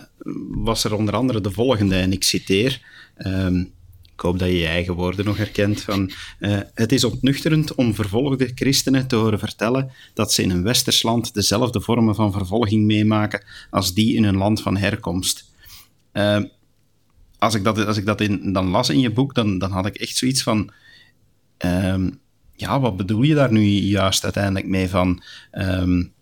[0.49, 2.81] was er onder andere de volgende, en ik citeer.
[3.17, 3.71] Um,
[4.13, 5.81] ik hoop dat je je eigen woorden nog herkent.
[5.81, 10.63] Van, uh, het is ontnuchterend om vervolgde christenen te horen vertellen dat ze in een
[10.63, 15.45] westers land dezelfde vormen van vervolging meemaken als die in hun land van herkomst.
[16.13, 16.43] Uh,
[17.37, 19.85] als ik dat, als ik dat in, dan las in je boek, dan, dan had
[19.85, 20.71] ik echt zoiets van
[21.65, 22.19] Um,
[22.55, 25.21] ja, wat bedoel je daar nu juist uiteindelijk mee van?
[25.51, 26.13] Um,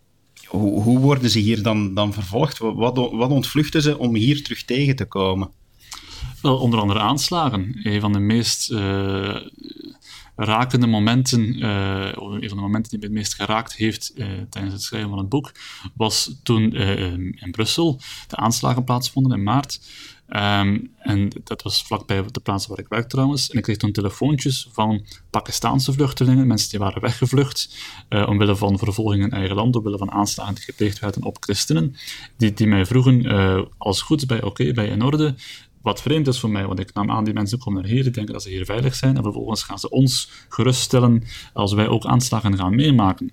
[0.46, 2.58] hoe, hoe, worden ze hier dan, dan vervolgd?
[2.58, 5.50] Wat, wat ontvluchten ze om hier terug tegen te komen?
[6.42, 7.80] Wel, onder andere aanslagen.
[7.82, 9.36] Een van de meest uh,
[10.36, 14.74] rakende momenten, uh, een van de momenten die me het meest geraakt heeft uh, tijdens
[14.74, 15.52] het schrijven van het boek,
[15.94, 19.80] was toen in Brussel de aanslagen plaatsvonden in maart.
[20.36, 23.50] Um, en dat was vlakbij de plaats waar ik werk trouwens.
[23.50, 27.76] En ik kreeg toen telefoontjes van Pakistaanse vluchtelingen, mensen die waren weggevlucht,
[28.08, 31.96] uh, omwille van vervolging in eigen land, omwille van aanslagen die gepleegd werden op christenen,
[32.36, 35.34] die, die mij vroegen, uh, als goed, bij oké, bij in orde,
[35.82, 38.12] Wat vreemd is voor mij, want ik nam aan, die mensen komen naar hier, die
[38.12, 42.04] denken dat ze hier veilig zijn, en vervolgens gaan ze ons geruststellen als wij ook
[42.04, 43.32] aanslagen gaan meemaken.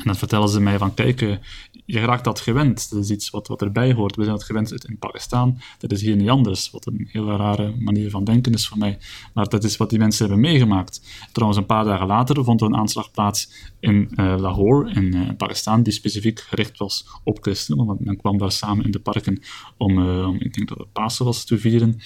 [0.00, 1.36] En dan vertellen ze mij van, kijk, eh,
[1.84, 2.90] je raakt dat gewend.
[2.90, 4.16] Dat is iets wat, wat erbij hoort.
[4.16, 5.58] We zijn dat gewend in Pakistan.
[5.78, 6.70] Dat is hier niet anders.
[6.70, 8.98] Wat een hele rare manier van denken is voor mij.
[9.34, 11.02] Maar dat is wat die mensen hebben meegemaakt.
[11.32, 15.28] Trouwens, een paar dagen later vond er een aanslag plaats in uh, Lahore, in uh,
[15.36, 17.86] Pakistan, die specifiek gericht was op christenen.
[17.86, 19.42] Want men kwam daar samen in de parken
[19.76, 22.00] om, om ik denk dat het Pasen was, te vieren.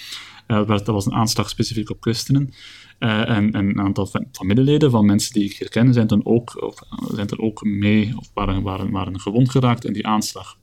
[0.47, 2.53] Dat was een aanslag specifiek op christenen.
[2.99, 6.75] Uh, en, en, een aantal familieleden van mensen die ik herken zijn, dan ook, of,
[7.15, 10.57] zijn er ook mee of waren, waren, waren gewond geraakt in die aanslag.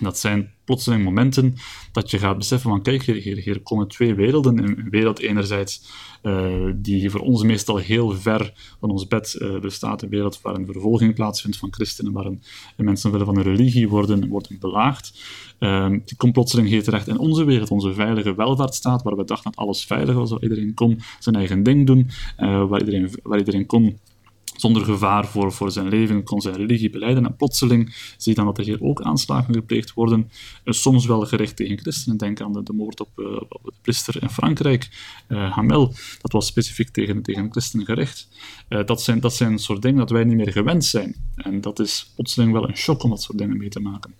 [0.00, 1.54] Dat zijn plotseling momenten
[1.92, 4.58] dat je gaat beseffen van kijk, hier, hier komen twee werelden.
[4.58, 5.82] Een wereld enerzijds
[6.22, 10.02] uh, die voor ons meestal heel ver van ons bed uh, bestaat.
[10.02, 12.32] Een wereld waar een vervolging plaatsvindt van christenen, waar
[12.76, 15.12] mensen willen van een religie worden, worden belaagd.
[15.58, 19.50] Uh, die komt plotseling hier terecht in onze wereld, onze veilige welvaartsstaat, waar we dachten
[19.50, 23.38] dat alles veilig was, waar iedereen kon zijn eigen ding doen, uh, waar, iedereen, waar
[23.38, 23.98] iedereen kon
[24.60, 27.26] zonder gevaar voor, voor zijn leven, kon zijn religie beleiden.
[27.26, 30.30] En plotseling zie je dan dat er hier ook aanslagen gepleegd worden,
[30.64, 32.18] uh, soms wel gericht tegen christenen.
[32.18, 34.88] Denk aan de, de moord op, uh, op, de priester in Frankrijk,
[35.28, 35.94] uh, Hamel.
[36.20, 38.28] Dat was specifiek tegen, tegen christenen gericht.
[38.68, 41.16] dat, zijn, dat zijn een soort dingen dat wij niet meer gewend zijn.
[41.36, 44.14] En dat is plotseling wel een shock om dat soort dingen mee te maken.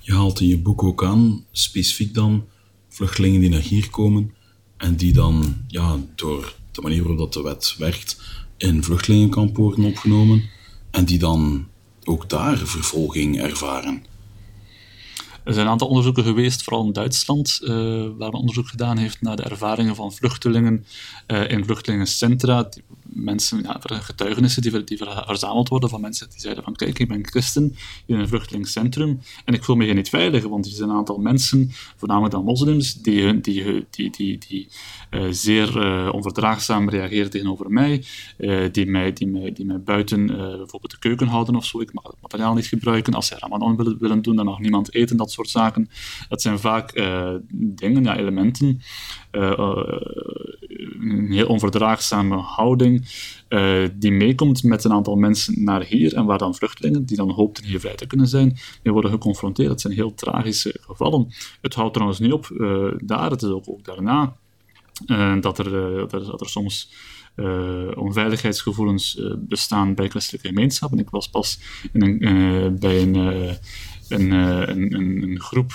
[0.00, 2.46] Je haalt in je boek ook aan, specifiek dan,
[2.88, 4.34] vluchtelingen die naar hier komen
[4.76, 8.20] en die dan ja, door de manier waarop dat de wet werkt,
[8.56, 10.50] in vluchtelingenkamp worden opgenomen
[10.90, 11.66] en die dan
[12.04, 14.04] ook daar vervolging ervaren.
[15.44, 17.68] Er zijn een aantal onderzoeken geweest, vooral in Duitsland, uh,
[18.18, 20.86] waar een onderzoek gedaan heeft naar de ervaringen van vluchtelingen
[21.26, 22.68] uh, in vluchtelingencentra.
[23.14, 27.26] Mensen, ja, getuigenissen die, die verzameld worden van mensen die zeiden van kijk, ik ben
[27.26, 30.96] christen in een vluchtelingscentrum en ik voel me hier niet veilig, want er zijn een
[30.96, 34.68] aantal mensen, voornamelijk dan moslims, die, die, die, die, die
[35.10, 38.04] uh, zeer uh, onverdraagzaam reageren tegenover mij,
[38.38, 41.92] uh, die, mij, die, mij, die mij buiten bijvoorbeeld de keuken houden of zo, ik
[41.92, 45.16] mag het materiaal niet gebruiken, als zij ramadan willen, willen doen, dan mag niemand eten,
[45.16, 45.88] dat soort zaken.
[46.28, 46.92] Dat zijn vaak
[47.52, 48.80] dingen, ja, elementen
[49.34, 53.04] een heel onverdraagzame houding
[53.48, 57.30] uh, die meekomt met een aantal mensen naar hier en waar dan vluchtelingen, die dan
[57.30, 59.68] hoopten hier vrij te kunnen zijn, mee worden geconfronteerd.
[59.68, 61.32] Dat zijn heel tragische gevallen.
[61.60, 62.48] Het houdt trouwens niet op
[63.04, 64.36] daar, het is ook, ook daarna
[65.40, 66.92] dat, er, dat, er, dat er soms
[67.94, 70.98] onveiligheidsgevoelens bestaan bij christelijke gemeenschappen.
[70.98, 71.60] Ik was pas
[71.92, 73.56] in een, bij een,
[74.08, 75.72] een, een, een, groep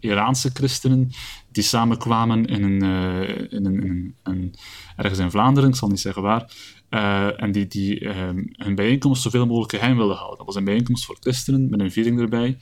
[0.00, 1.10] Iraanse christenen
[1.50, 2.82] die samenkwamen in een,
[3.50, 4.54] in een, een,
[4.96, 6.52] ergens in Vlaanderen, ik zal niet zeggen waar,
[7.36, 8.08] en die, die
[8.56, 10.36] hun bijeenkomst zoveel mogelijk geheim wilden houden.
[10.36, 12.58] Dat was een bijeenkomst voor christenen met een viering erbij.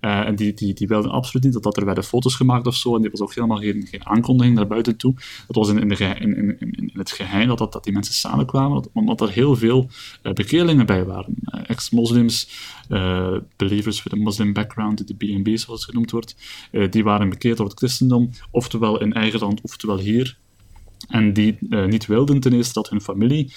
[0.00, 2.74] Uh, en die, die, die wilden absoluut niet dat, dat er werden foto's gemaakt of
[2.74, 2.96] zo.
[2.96, 5.14] En die was ook helemaal geen, geen aankondiging naar buiten toe.
[5.46, 9.30] Dat was in, in, in, in, het geheim dat, dat, die mensen samenkwamen, omdat er
[9.30, 9.88] heel veel
[10.22, 11.34] uh, bekeerlingen bij waren.
[11.44, 12.48] Uh, Ex-moslims,
[13.56, 16.36] believers with a Muslim background, de BNB zoals het genoemd wordt,
[16.90, 20.38] die waren bekeerd door het christendom, oftewel in eigen land, oftewel hier.
[21.08, 23.52] En die niet wilden ten eerste dat hun familie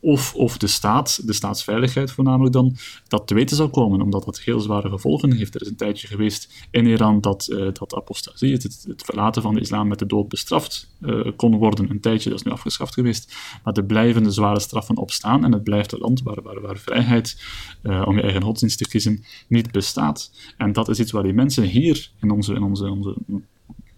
[0.00, 2.76] of, of de staat, de staatsveiligheid voornamelijk dan,
[3.08, 5.54] dat te weten zou komen, omdat dat heel zware gevolgen heeft.
[5.54, 9.54] Er is een tijdje geweest in Iran dat, uh, dat apostasie, het, het, verlaten van
[9.54, 11.90] de islam met de dood bestraft uh, kon worden.
[11.90, 13.34] Een tijdje, dat is nu afgeschaft geweest.
[13.64, 16.78] Maar er blijven de zware straffen opstaan en het blijft een land waar, waar, waar
[16.78, 17.42] vrijheid
[17.82, 20.32] uh, om je eigen godsdienst te kiezen niet bestaat.
[20.56, 23.16] En dat is iets waar die mensen hier in onze, in onze, onze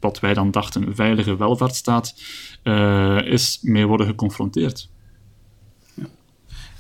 [0.01, 2.15] wat wij dan dachten, veilige welvaartsstaat,
[3.25, 4.89] is mee worden geconfronteerd.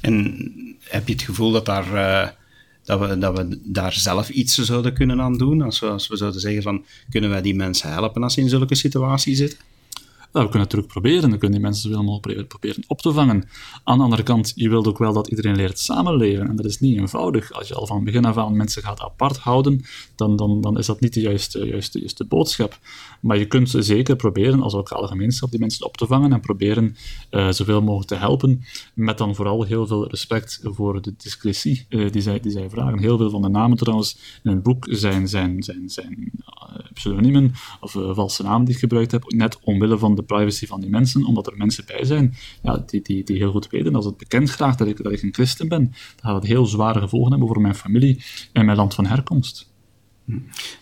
[0.04, 0.48] En
[0.80, 2.28] heb je het gevoel dat, daar, uh,
[2.84, 5.62] dat, we, dat we daar zelf iets zouden kunnen aan doen?
[5.62, 8.48] Als we, als we zouden zeggen van, kunnen wij die mensen helpen als ze in
[8.48, 9.58] zulke situatie zitten?
[10.35, 11.31] Nou, we kunnen het natuurlijk proberen.
[11.31, 13.49] Dan kunnen die mensen zoveel mogelijk proberen op te vangen.
[13.85, 16.49] Aan de andere kant, je wilt ook wel dat iedereen leert samenleven.
[16.49, 17.53] En dat is niet eenvoudig.
[17.53, 19.85] Als je al van begin af aan mensen gaat apart houden,
[20.16, 22.79] dan, dan, dan is dat niet de juiste, juiste, juiste boodschap.
[23.20, 26.97] Maar je kunt zeker proberen als lokale gemeenschap die mensen op te vangen en proberen
[27.31, 28.64] uh, zoveel mogelijk te helpen.
[28.94, 32.99] Met dan vooral heel veel respect voor de discretie uh, die, zij, die zij vragen.
[32.99, 37.53] Heel veel van de namen trouwens in het boek zijn, zijn, zijn, zijn uh, pseudoniemen
[37.80, 41.25] of valse namen die ik gebruikt heb, net omwille van de privacy van die mensen,
[41.25, 44.51] omdat er mensen bij zijn ja, die, die, die heel goed weten, als het bekend
[44.51, 45.95] graag dat ik, dat ik een christen ben, dan
[46.31, 48.22] gaat het heel zware gevolgen hebben voor mijn familie
[48.53, 49.72] en mijn land van herkomst.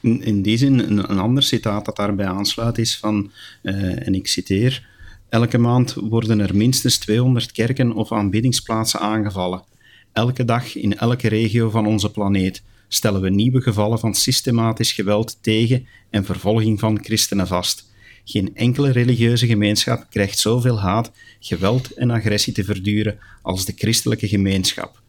[0.01, 3.31] In, in die zin, een, ander citaat dat daarbij aansluit is van,
[3.63, 4.89] uh, en ik citeer,
[5.29, 9.65] elke maand worden er minstens 200 kerken of aanbiddingsplaatsen aangevallen.
[10.13, 12.63] Elke dag in elke regio van onze planeet.
[12.89, 17.92] stellen we nieuwe gevallen van systematisch geweld tegen en vervolging van christenen vast.
[18.25, 24.29] Geen enkele religieuze gemeenschap krijgt zoveel haat, geweld en agressie te verduren als de christelijke
[24.29, 25.01] gemeenschap.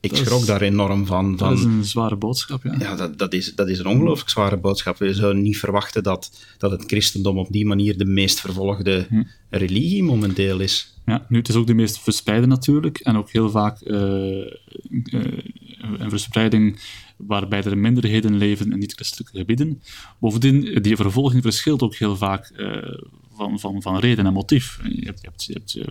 [0.00, 1.38] Ik Dat is- schrok daar enorm van.
[1.38, 2.74] van Dat is een zware boodschap, ja.
[2.78, 4.98] ja, dat, dat, is, dat is een ongelooflijk zware boodschap.
[4.98, 9.22] We zouden niet verwachten dat, dat het christendom op die manier de meest vervolgde Hm.
[9.50, 10.94] religie momenteel is.
[11.06, 13.96] Ja, nu, het is ook de meest verspreide natuurlijk, en ook heel vaak eh,
[15.98, 16.78] een verspreiding
[17.16, 19.82] waarbij er minderheden leven in niet-christelijke gebieden.
[20.18, 22.98] Bovendien, die vervolging verschilt ook heel vaak eh,
[23.32, 24.80] van, van, van reden en motief.
[24.82, 25.84] Je hebt, je hebt, eh,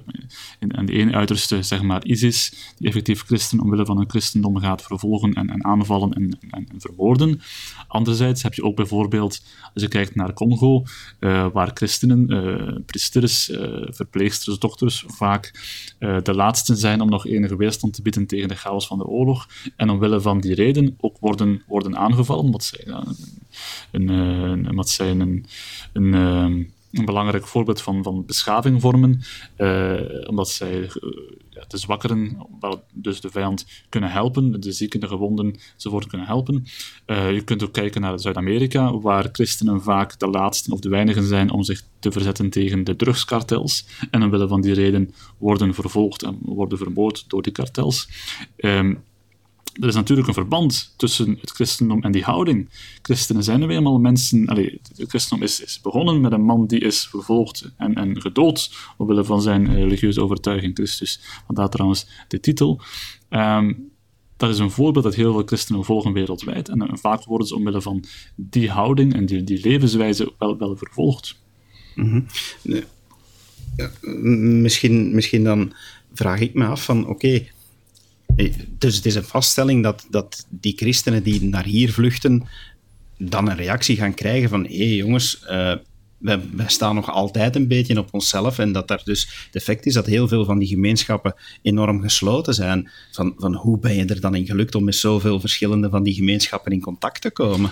[0.60, 4.82] in, de ene uiterste, zeg maar, ISIS, die effectief christen omwille van hun christendom gaat
[4.82, 7.42] vervolgen en, en aanvallen en, en, en vermoorden.
[7.88, 9.42] Anderzijds heb je ook bijvoorbeeld,
[9.74, 10.84] als je kijkt naar Congo,
[11.20, 13.52] eh, waar christenen, priesters,
[13.90, 15.52] verpleegsters, dokters vaak
[16.00, 19.48] de laatsten zijn om nog enige weerstand te bieden tegen de chaos van de oorlog.
[19.76, 22.88] En omwille van die reden ook worden, worden aangevallen, wat zij,
[23.92, 25.46] een, een, wat zij een,
[25.94, 26.66] een, eh,
[26.98, 29.22] een belangrijk voorbeeld van, van beschaving vormen,
[29.56, 29.94] eh,
[30.28, 30.90] omdat zij eh,
[31.68, 36.66] de zwakkeren, wel, dus de vijand, kunnen helpen, de zieken, de gewonden, enzovoort kunnen helpen.
[37.06, 41.24] Eh, je kunt ook kijken naar Zuid-Amerika, waar christenen vaak de laatsten of de weinigen
[41.24, 43.88] zijn om zich te verzetten tegen de drugskartels.
[44.12, 48.10] En omwille van die reden worden vervolgd en worden vermoord door die kartels.
[48.56, 48.94] Ehm,
[49.74, 52.70] er is natuurlijk een verband tussen het christendom en die houding.
[53.02, 54.48] Christenen zijn nu eenmaal mensen.
[54.48, 59.24] Allee, het christendom is, begonnen met een man die is vervolgd en, en gedood omwille
[59.24, 61.20] van zijn eh, religieuze overtuiging, Christus.
[61.46, 62.82] Vandaar trouwens de titel.
[63.30, 63.74] Ehm,
[64.38, 66.70] dat is een voorbeeld dat heel veel christenen volgen wereldwijd.
[66.70, 68.04] En, eh, vaak worden ze omwille van
[68.36, 71.40] die houding en die, die levenswijze wel, wel vervolgd.
[71.96, 72.22] M-
[74.62, 75.74] Misschien, misschien dan
[76.14, 77.48] vraag ik me af van, oké,
[78.78, 82.48] dus het is een vaststelling dat, dat die christenen die naar hier vluchten,
[83.18, 85.74] dan een reactie gaan krijgen van, hé hey jongens, eh,
[86.18, 89.86] wij, wij staan nog altijd een beetje op onszelf en dat daar dus het effect
[89.86, 92.90] is dat heel veel van die gemeenschappen enorm gesloten zijn.
[93.12, 96.14] Van, van hoe ben je er dan in gelukt om met zoveel verschillende van die
[96.14, 97.72] gemeenschappen in contact te komen?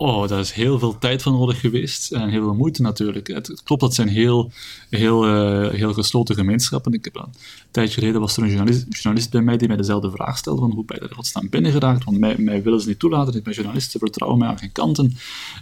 [0.00, 3.26] Oh, daar is heel veel tijd van nodig geweest en heel veel moeite natuurlijk.
[3.26, 4.50] Het, klopt, dat zijn heel,
[4.90, 6.92] heel, eh, heel gesloten gemeenschappen.
[6.92, 7.32] Ik heb, een
[7.70, 10.70] tijdje geleden was er een journalist, journalist bij mij die mij dezelfde vraag stelde van
[10.70, 13.52] hoe ben je er godsnaam binnengeraakt, want mij, mij willen ze niet toelaten, ik ben
[13.52, 15.16] journalist, ze vertrouwen mij aan geen kanten.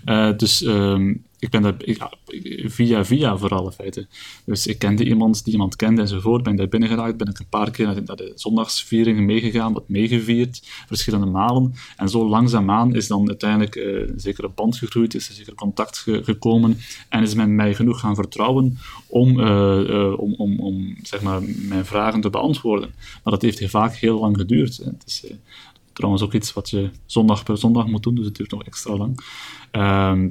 [0.04, 2.02] Eh, dus ehm, ik ben daar ik-
[2.66, 4.06] via via vooral in feite.
[4.44, 7.70] Dus ik kende iemand die iemand kende enzovoort, ben daar binnengeraakt, ben ik een paar
[7.70, 11.74] keer naar de, zondagsvieringen meegegaan, wat meegevierd, verschillende malen.
[11.96, 15.98] En zo langzaamaan is dan uiteindelijk eh, een zekere band gegroeid, is er zeker contact
[15.98, 16.78] ge- gekomen
[17.08, 21.42] en is men mij genoeg gaan vertrouwen om, eh, eh, om, om, om zeg maar,
[21.68, 22.90] mijn vragen te beantwoorden.
[23.24, 24.76] Maar dat heeft vaak heel lang geduurd.
[24.76, 25.24] Het is
[25.92, 28.96] trouwens ook iets wat je zondag per zondag moet doen, dus het duurt nog extra
[28.96, 29.20] lang.
[29.70, 30.28] Ehm,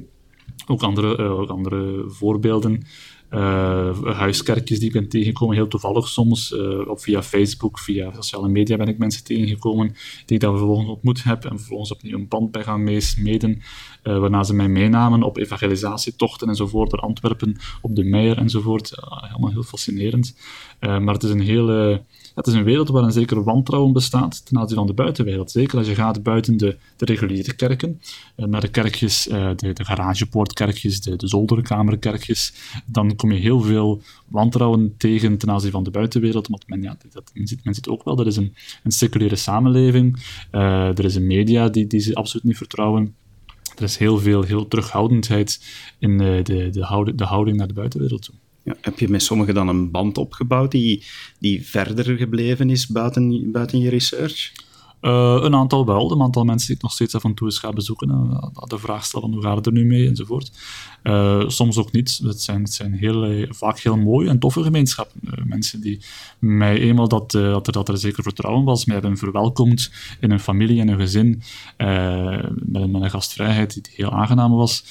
[0.68, 2.82] ook andere, eh, ook andere voorbeelden.
[3.28, 6.52] Eh, huiskerkjes die ik ben tegengekomen, heel toevallig soms.
[6.52, 9.94] eh, of via Facebook, via sociale media ben ik mensen tegengekomen
[10.26, 13.62] die ik dan vervolgens ontmoet heb en vervolgens opnieuw een band bij gaan mee smeden.
[14.02, 18.92] eh, waarna ze mij meenamen op evangelisatietochten enzovoort door Antwerpen, op de Meijer enzovoort.
[19.20, 20.36] Helemaal heel fascinerend.
[20.80, 22.02] Maar het is een hele...
[22.38, 25.50] Het is een wereld waar een zekere wantrouwen bestaat ten aanzien van de buitenwereld.
[25.50, 28.00] Zeker als je gaat buiten de, de reguliere kerken,
[28.34, 32.52] eh, naar de kerkjes, eh, de, de garagepoortkerkjes, de, de zolderkamerkerkjes,
[32.86, 36.48] dan kom je heel veel wantrouwen tegen ten aanzien van de buitenwereld.
[36.48, 40.22] Want men, ja, dat, ziet, men ook wel, dat is een, een samenleving.
[40.50, 43.14] Eh, er is een media die, die ze absoluut niet vertrouwen.
[43.76, 45.60] Er is heel veel heel terughoudendheid
[45.98, 46.70] in de, de,
[47.14, 48.34] de houding naar de buitenwereld toe.
[48.80, 51.02] Heb je met sommigen dan een band opgebouwd die,
[51.38, 54.52] die verder gebleven is buiten, buiten je research?
[55.00, 57.58] Uh, een aantal wel, een aantal mensen die ik nog steeds af en toe eens
[57.58, 58.10] ga bezoeken.
[58.10, 60.52] En de vraag stellen hoe gaat het er nu mee enzovoort.
[61.02, 62.20] Uh, soms ook niet.
[62.22, 65.20] Het zijn, het zijn heel, vaak heel mooie en toffe gemeenschappen.
[65.24, 66.00] Uh, mensen die
[66.38, 69.90] mij eenmaal dat, dat, er, dat er zeker vertrouwen was, mij hebben verwelkomd
[70.20, 71.42] in een familie en een gezin.
[71.76, 74.84] met, met, een gastvrijheid die heel aangenaam was.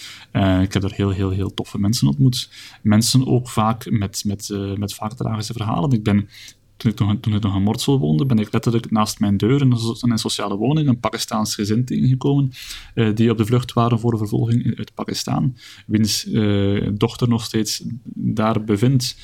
[0.62, 2.49] ik heb er heel, heel, heel toffe mensen ontmoet.
[2.82, 5.91] Mensen ook vaak met, met, met vaak tragische verhalen.
[5.91, 6.30] Ik ben
[6.78, 9.71] toen ik, nog, toen ik in Mortsel woonde, ben ik letterlijk naast mijn deur in
[9.99, 12.51] een sociale woning een Pakistaans gezin tegengekomen,
[12.95, 15.55] uh, die op de vlucht waren voor vervolging uit Pakistan,
[15.86, 19.17] wiens uh, dochter nog steeds daar bevindt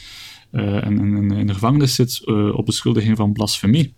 [0.51, 3.93] uh, en, en, in de gevangenis zit op beschuldiging van blasfemie.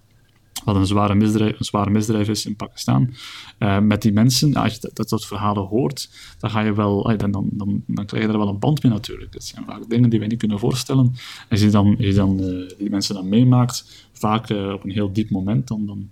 [0.64, 3.14] Wat een zware misdrijf, een zware misdrijf is in Pakistan.
[3.60, 7.18] Uh, met die mensen, als je dat, dat soort verhalen hoort, dan, ga je wel,
[7.18, 9.34] dan, dan, dan, krijg je er wel een band mee natuurlijk.
[9.34, 11.16] Het zijn vaak dingen die wij niet kunnen voorstellen.
[11.50, 14.92] Als je, dan, als je dan, uh, die mensen dan meemaakt, vaak uh, op een
[14.92, 16.10] heel diep moment, dan, dan,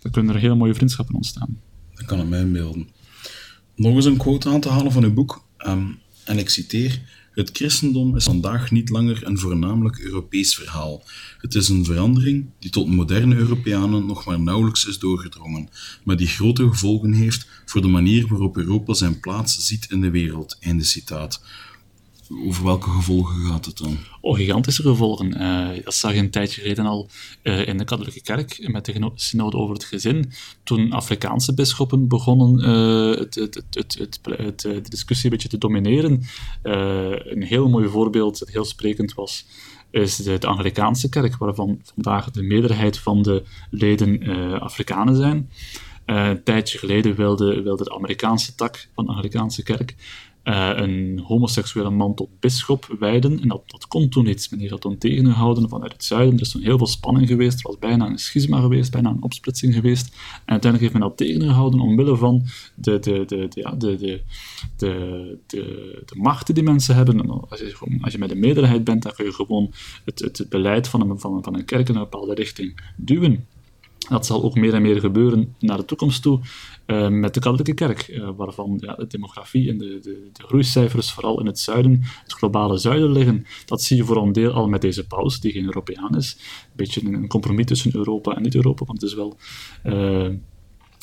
[0.00, 1.60] dan kunnen er heel mooie vriendschappen ontstaan.
[1.94, 2.88] Dat kan ik mij inbeelden.
[3.74, 5.44] Nog eens een quote aan te halen van uw boek.
[5.56, 5.86] Ehm,
[6.24, 7.00] en ik citeer:
[7.38, 11.02] Het christendom is vandaag niet langer een voornamelijk Europees verhaal.
[11.38, 15.68] Het is een verandering die tot moderne Europeanen nog maar nauwelijks is doorgedrongen,
[16.04, 20.10] maar die grote gevolgen heeft voor de manier waarop Europa zijn plaats ziet in de
[20.10, 20.56] wereld.
[20.60, 21.42] Einde citaat.
[22.30, 23.98] Over welke gevolgen gaat het dan?
[24.20, 25.42] Oh, gigantische gevolgen.
[25.42, 27.08] Uh, dat zag je een tijdje geleden al
[27.42, 30.32] uh, in de katholieke kerk met de synode over het gezin.
[30.62, 32.58] Toen Afrikaanse bisschoppen begonnen
[33.18, 33.98] het, het, het,
[34.28, 36.22] het, de discussie een beetje te domineren.
[36.62, 39.46] een heel mooi voorbeeld dat heel sprekend was,
[39.90, 44.22] is de, de Anglikaanse kerk, waarvan vandaag de meerderheid van de leden
[44.60, 45.50] Afrikanen zijn.
[46.04, 49.94] een tijdje geleden wilde, wilde de Amerikaanse tak van de Anglikaanse kerk
[50.44, 53.40] uh, een homoseksuele man tot bisschop wijden.
[53.40, 54.46] En dat, dat kon toen niet.
[54.50, 56.34] Men heeft dat toen tegengehouden vanuit het zuiden.
[56.34, 57.58] Er is toen heel veel spanning geweest.
[57.58, 60.06] Er was bijna een schisma geweest, bijna een opsplitsing geweest.
[60.06, 64.20] En uiteindelijk heeft men dat tegengehouden omwille van de, de, de, de, ja, de, de,
[64.76, 67.30] de, de, de machten die mensen hebben.
[67.48, 69.72] Als je, als je met de meerderheid bent, dan kun je gewoon
[70.04, 73.46] het, het beleid van een, van, van een kerk in een bepaalde richting duwen.
[74.08, 76.40] Dat zal ook meer en meer gebeuren naar de toekomst toe
[76.88, 81.12] uh, met de katholieke kerk, uh, waarvan ja, de demografie en de, de, de, groeicijfers
[81.12, 83.46] vooral in het zuiden, het globale zuiden liggen.
[83.64, 86.36] Dat zie je voor een deel al met deze paus, die geen Europeaan is.
[86.38, 89.36] Een beetje een compromis tussen Europa en niet-Europa, want het is wel...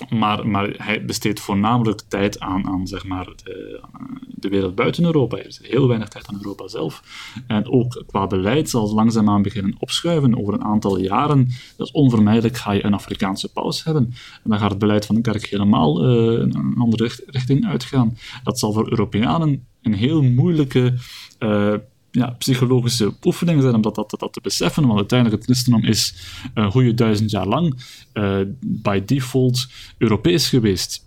[0.09, 3.81] Maar, maar hij besteedt voornamelijk tijd aan, aan zeg maar, de,
[4.27, 5.35] de wereld buiten Europa.
[5.35, 7.03] Hij heeft heel weinig tijd aan Europa zelf.
[7.47, 10.37] En ook qua beleid zal het langzaamaan beginnen opschuiven.
[10.39, 14.03] Over een aantal jaren, dat is onvermijdelijk, ga je een Afrikaanse paus hebben.
[14.43, 18.17] En dan gaat het beleid van de kerk helemaal uh, een andere richting uitgaan.
[18.43, 20.93] Dat zal voor Europeanen een heel moeilijke
[21.39, 21.73] uh,
[22.15, 26.15] ja, psychologische oefeningen zijn om dat, dat, dat te beseffen, want uiteindelijk het christendom is
[26.53, 31.03] een uh, goede duizend jaar lang uh, by default Europees geweest.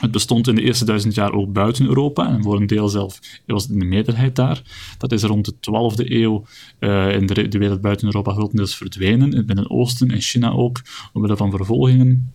[0.00, 3.18] Het bestond in de eerste duizend jaar ook buiten Europa en voor een deel zelf
[3.46, 4.62] was de meerderheid daar.
[4.98, 6.44] Dat is rond de 12e eeuw
[6.80, 10.80] uh, in de, de wereld buiten Europa grotendeels verdwenen, in het Midden-Oosten en China ook,
[11.12, 12.32] omwille van vervolgingen.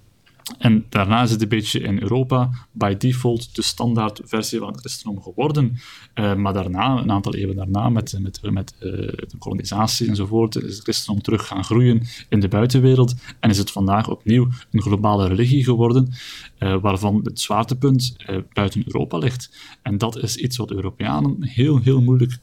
[0.57, 4.79] En daarna is het een beetje in Europa by default de standaard versie van het
[4.79, 5.77] christendom geworden.
[6.15, 10.75] Uh, maar daarna, een aantal eeuwen daarna, met, met, met uh, de kolonisatie enzovoort, is
[10.75, 13.15] het christendom terug gaan groeien in de buitenwereld.
[13.39, 16.13] En is het vandaag opnieuw een globale religie geworden,
[16.63, 18.15] uh, waarvan het zwaartepunt
[18.53, 19.49] buiten Europa ligt.
[19.81, 22.39] En dat is iets wat Europeanen heel, heel moeilijk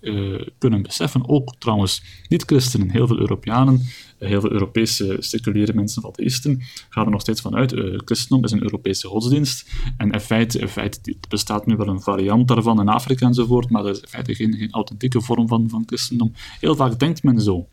[0.59, 1.29] kunnen beseffen.
[1.29, 3.81] Ook trouwens niet-christenen, heel veel Europeanen
[4.29, 7.73] heel veel Europese seculiere mensen of atheïsten gaan er nog steeds van uit.
[7.73, 9.71] Uh, christendom is een Europese godsdienst.
[9.97, 13.83] En in feite, in feite bestaat nu wel een variant daarvan in Afrika enzovoort, maar
[13.83, 16.33] dat is in feite geen, geen authentieke vorm van, van christendom.
[16.61, 17.69] Heel vaak denkt men zo.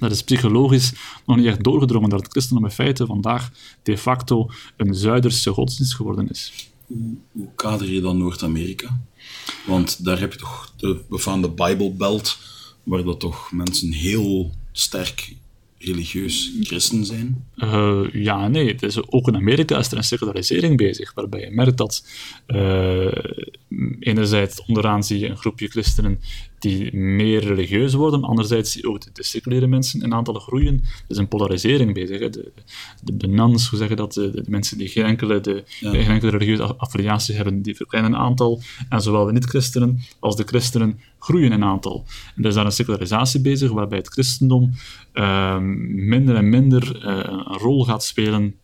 [0.00, 0.92] Dat is psychologisch
[1.26, 3.50] nog niet echt doorgedrongen dat het christendom in feite vandaag
[3.82, 6.70] de facto een Zuiderse godsdienst geworden is.
[6.86, 9.00] Hoe, kader je dan Noord-Amerika?
[9.66, 12.38] Want daar heb je toch de befaamde Bible Belt,
[12.82, 15.36] waar dat toch mensen heel sterk
[15.78, 17.44] religieus christen zijn?
[17.56, 18.68] Uh, ja, nee.
[18.68, 22.06] Het is ook in Amerika is er een secularisering bezig, waarbij je merkt dat
[22.46, 23.12] uh,
[24.00, 26.20] enerzijds onderaan zie je een groepje christenen
[26.62, 30.74] die meer religieus worden, anderzijds zie je ook de, seculiere mensen in aantallen groeien.
[30.74, 32.20] Er is een polarisering bezig.
[32.20, 32.30] Hè.
[32.30, 32.52] De,
[33.02, 35.90] de, de nuns, hoe zeggen dat, de, de, mensen die geen enkele, de, ja.
[35.90, 38.62] geen enkele religieuze affiliatie hebben, die verkleinen in aantal.
[38.88, 42.04] En zowel de niet-christenen als de christenen groeien in aantal.
[42.36, 44.72] En er is daar een secularisatie bezig, waarbij het christendom
[45.14, 45.58] uh,
[45.88, 48.54] minder en minder uh, een rol gaat spelen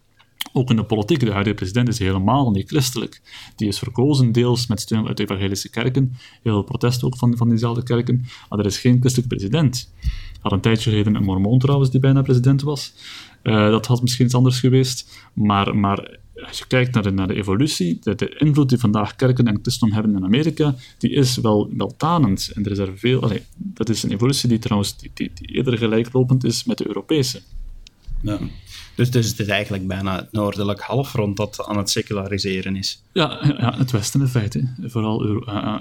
[0.52, 1.20] ook in de politiek.
[1.20, 3.20] De huidige president is helemaal niet christelijk.
[3.56, 6.12] Die is verkozen deels met steun uit de evangelische kerken.
[6.42, 8.24] Heel veel protest ook van, van diezelfde kerken.
[8.48, 9.92] Maar er is geen christelijk president.
[10.40, 12.94] Had een tijdje geleden een mormoon trouwens die bijna president was.
[13.42, 15.26] Uh, dat had misschien iets anders geweest.
[15.32, 19.16] Maar, maar als je kijkt naar de, naar de evolutie, de, de, invloed die vandaag
[19.16, 22.50] kerken en christendom hebben in Amerika, die is wel, wel tanend.
[22.54, 23.22] En er is er veel...
[23.22, 26.86] Allee, dat is een evolutie die trouwens die, die, die eerder gelijklopend is met de
[26.86, 27.40] Europese.
[28.20, 28.38] Ja.
[28.98, 33.02] Dus, dus het is eigenlijk bijna het noordelijk halfrond dat aan het seculariseren is.
[33.12, 34.68] Ja, ja het Westen in feite.
[34.82, 35.74] Vooral uh,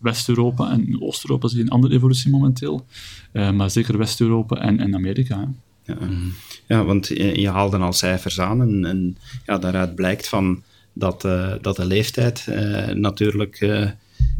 [0.00, 2.86] West-Europa en Oost-Europa zien een andere evolutie momenteel.
[3.32, 5.52] Uh, maar zeker West-Europa en, en Amerika.
[5.84, 5.96] Ja.
[6.66, 9.16] ja, want je, je haalde al cijfers aan en, en
[9.46, 10.62] ja, daaruit blijkt van
[10.92, 12.46] dat, uh, dat de leeftijd
[12.94, 13.60] natuurlijk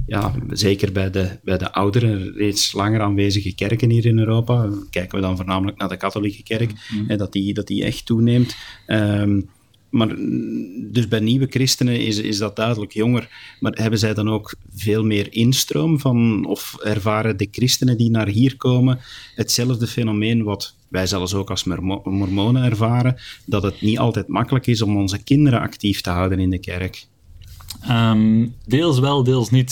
[0.06, 5.16] ja, zeker bij de, bij de oudere, reeds langer aanwezige kerken hier in Europa, kijken
[5.16, 8.56] we dan voornamelijk naar de katholieke kerk, mm dat, die, dat die echt toeneemt.
[8.86, 9.48] Um,
[9.92, 10.16] maar
[10.90, 13.28] dus bij nieuwe christenen is, is dat duidelijk jonger.
[13.60, 18.28] Maar hebben zij dan ook veel meer instroom van, of ervaren de christenen die naar
[18.28, 18.98] hier komen
[19.34, 21.64] hetzelfde fenomeen wat wij zelfs ook als
[22.04, 23.16] mormonen ervaren,
[23.46, 27.06] dat het niet altijd makkelijk is om onze kinderen actief te houden in de kerk?
[27.82, 29.70] Ehm, deels wel, deels niet.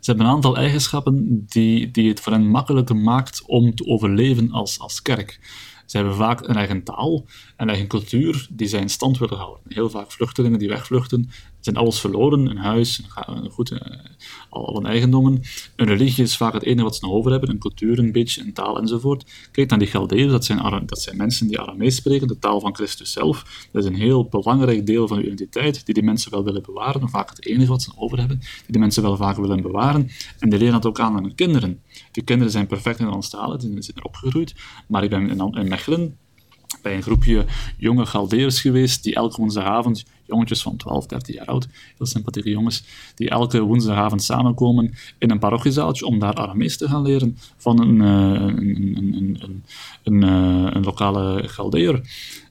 [0.00, 4.50] Ze hebben een aantal eigenschappen die, die het voor hen makkelijker maakt om te overleven
[4.50, 5.40] als, als kerk.
[5.86, 7.26] Ze hebben vaak een eigen taal,
[7.56, 9.62] een eigen cultuur die zij in stand willen houden.
[9.68, 11.30] Heel vaak vluchtelingen die wegvluchten,
[11.60, 13.98] zijn alles verloren, een huis, een goed, eh,
[14.50, 15.42] al een eigendommen.
[15.76, 18.40] Een religie is vaak het enige wat ze nog over hebben, een cultuur een beetje,
[18.40, 19.48] een taal enzovoort.
[19.50, 22.74] Kijk naar die Galdeën, dat zijn, dat zijn mensen die Aramees spreken, de taal van
[22.74, 23.66] Christus zelf.
[23.72, 27.08] Dat is een heel belangrijk deel van hun identiteit, die die mensen wel willen bewaren,
[27.08, 30.10] vaak het enige wat ze over hebben, die de mensen wel vaak willen bewaren.
[30.38, 31.82] En die leren dat ook aan hun kinderen.
[32.12, 34.54] Die kinderen zijn perfect in Nederlandstalig, die zijn er opgegroeid,
[34.86, 36.16] maar ik ben in Mechelen
[36.84, 37.44] bij een groepje
[37.76, 42.84] jonge Galdeers geweest die elke woensdagavond, jongetjes van 12, 13 jaar oud, heel sympathieke jongens,
[43.14, 47.94] die elke woensdagavond samenkomen in een parochiezaaltje om daar Aramees te gaan leren van een,
[47.94, 49.40] uh, een, een,
[50.02, 50.22] een,
[50.76, 51.94] een lokale Galdeer.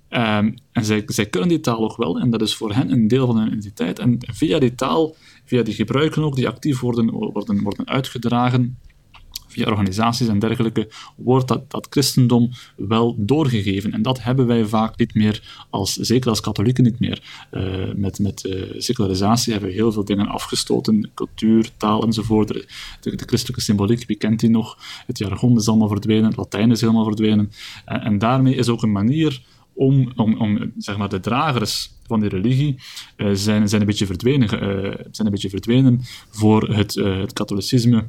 [0.09, 3.07] Um, en zij, zij kunnen die taal ook wel, en dat is voor hen een
[3.07, 3.99] deel van hun identiteit.
[3.99, 5.15] En via die taal,
[5.45, 8.77] via die gebruiken ook, die actief worden, worden, worden uitgedragen,
[9.53, 13.91] via organisaties en dergelijke, wordt dat, dat christendom wel doorgegeven.
[13.91, 17.47] En dat hebben wij vaak niet meer, als, zeker als katholieken niet meer.
[17.51, 22.47] Uh, met met uh, secularisatie hebben we heel veel dingen afgestoten, cultuur, taal enzovoort.
[22.47, 22.65] De,
[23.01, 24.77] de, christelijke symboliek, wie kent die nog?
[25.05, 27.51] Het jargon is allemaal verdwenen, het Latijn is helemaal verdwenen.
[27.85, 29.41] En, daarmee is ook een manier
[29.73, 32.75] om, om, om zeg maar, de dragers van die religie
[33.17, 34.49] uh, zijn, zijn, een beetje verdwenen,
[35.11, 38.07] zijn een beetje verdwenen voor het, het katholicisme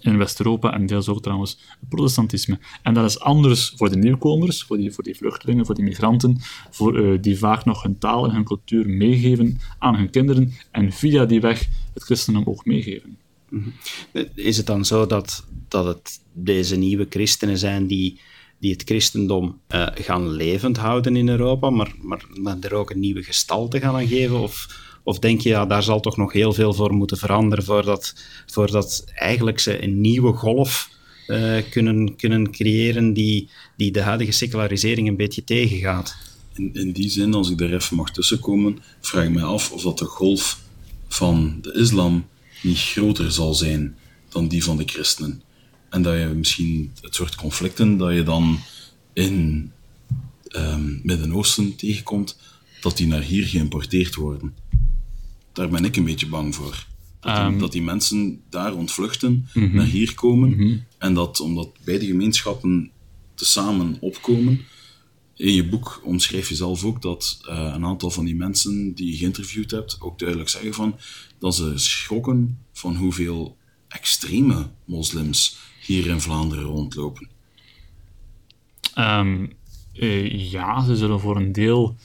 [0.00, 2.58] in West-Europa en deels ook trouwens het protestantisme.
[2.82, 6.36] En dat is anders voor de nieuwkomers, voor die, voor die vluchtelingen, voor die migranten,
[6.70, 10.92] voor, uh, die vaak nog hun taal en hun cultuur meegeven aan hun kinderen en
[10.92, 13.16] via die weg het christendom ook meegeven.
[13.48, 13.68] Mhm.
[14.34, 18.20] Is het dan zo dat, dat het deze nieuwe christenen zijn die,
[18.58, 21.94] die het christendom uh, gaan levend houden in Europa, maar,
[22.40, 24.40] maar, er ook een nieuwe gestalte gaan geven?
[24.40, 28.14] Of of denk je, ja, daar zal toch nog heel veel voor moeten veranderen voordat,
[28.46, 30.90] voordat eigenlijk ze een nieuwe golf
[31.26, 36.16] uh, kunnen, kunnen creëren die, die de huidige secularisering een beetje tegengaat?
[36.54, 39.82] In, in die zin, als ik er even mag tussenkomen, vraag ik me af of
[39.82, 40.60] dat de golf
[41.08, 42.26] van de islam
[42.62, 43.96] niet groter zal zijn
[44.28, 45.42] dan die van de christenen.
[45.90, 48.58] En dat je misschien het soort conflicten dat je dan
[49.12, 49.70] in
[50.56, 52.38] um, Midden-Oosten tegenkomt,
[52.80, 54.54] dat die naar hier geïmporteerd worden
[55.58, 56.86] daar ben ik een beetje bang voor.
[57.20, 57.58] Dat, die, ehm.
[57.58, 59.74] dat die mensen daar ontvluchten, mhm.
[59.74, 60.50] naar hier komen.
[60.50, 60.76] Mhm.
[60.98, 62.90] En dat omdat beide gemeenschappen
[63.34, 64.60] tezamen opkomen.
[65.34, 69.10] In je boek omschrijf je zelf ook dat uh, een aantal van die mensen die
[69.10, 70.96] je geïnterviewd hebt ook duidelijk zeggen van
[71.38, 73.56] dat ze schrokken van hoeveel
[73.88, 77.28] extreme moslims hier in Vlaanderen rondlopen.
[78.98, 79.52] Um,
[79.94, 81.96] uh, ja, ze zullen voor een deel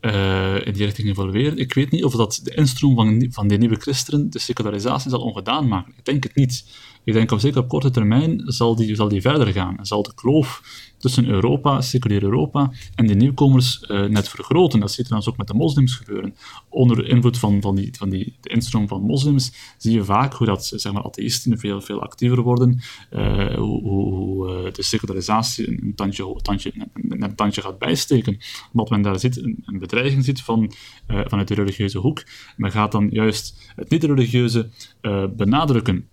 [0.00, 1.58] uh, in die richting evolueren.
[1.58, 5.20] Ik weet niet of dat de instroom van, van die nieuwe christenen de secularisatie zal
[5.20, 5.92] ongedaan maken.
[5.96, 6.64] Ik denk het niet.
[7.04, 9.78] Ik denk op zeker op korte termijn zal die, zal die verder gaan.
[9.78, 10.62] En zal de kloof
[10.98, 14.80] tussen Europa, seculier Europa, en de nieuwkomers uh, net vergroten.
[14.80, 16.34] Dat ziet dan ook met de moslims gebeuren.
[16.68, 20.46] Onder invloed van, van, die, van die, de instroom van moslims zie je vaak hoe
[20.46, 22.80] dat, zeg maar, atheïsten veel, veel actiever worden,
[23.12, 26.72] uh, hoe, hoe uh, de secularisatie een tandje, tandje,
[27.08, 28.38] een, tandje gaat bijsteken.
[28.72, 30.72] Omdat men daar zit, een, een bedreiging ziet van,
[31.06, 32.22] vanuit de religieuze hoek.
[32.56, 34.68] Men gaat dan juist het niet-religieuze
[35.36, 36.08] benadrukken.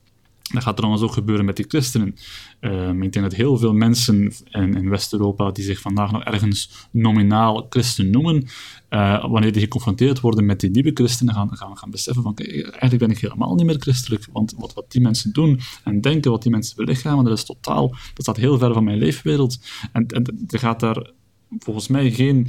[0.53, 2.15] Dat gaat trouwens ook gebeuren met die christenen.
[2.61, 6.87] Um, ik denk dat heel veel mensen in, in West-Europa die zich vandaag nog ergens
[6.91, 8.47] nominaal christen noemen,
[8.89, 12.97] uh, wanneer die geconfronteerd worden met die nieuwe christenen, gaan, gaan, gaan beseffen van eigenlijk
[12.97, 16.41] ben ik helemaal niet meer christelijk, want wat, wat die mensen doen en denken, wat
[16.41, 19.59] die mensen belichamen, dat is totaal, dat staat heel ver van mijn leefwereld.
[19.91, 21.11] En, en er gaat daar
[21.59, 22.47] volgens mij geen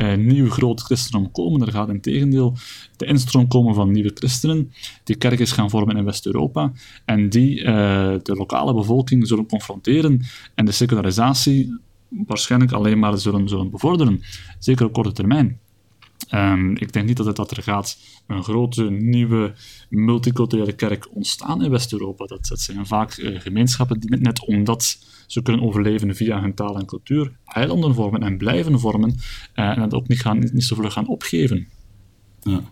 [0.00, 1.66] uh, nieuw groot christendom komen.
[1.66, 2.56] Er gaat in tegendeel
[2.96, 4.72] de instroom komen van nieuwe christenen,
[5.04, 6.72] die kerken gaan vormen in West-Europa
[7.04, 7.64] en die uh,
[8.22, 10.20] de lokale bevolking zullen confronteren
[10.54, 11.78] en de secularisatie
[12.08, 14.22] waarschijnlijk alleen maar zullen, zullen bevorderen,
[14.58, 15.58] zeker op korte termijn.
[16.34, 19.54] Um, ik denk niet dat, het, dat er gaat een grote nieuwe
[19.88, 22.26] multiculturele kerk ontstaan in West-Europa.
[22.26, 24.98] Dat, zijn vaak uh, gemeenschappen die net omdat
[25.32, 29.10] ze kunnen overleven via hun taal en cultuur, eilanden vormen en blijven vormen
[29.54, 31.68] uh, en dat ook niet, gaan, niet, zo vlug gaan opgeven.
[32.40, 32.62] Ja.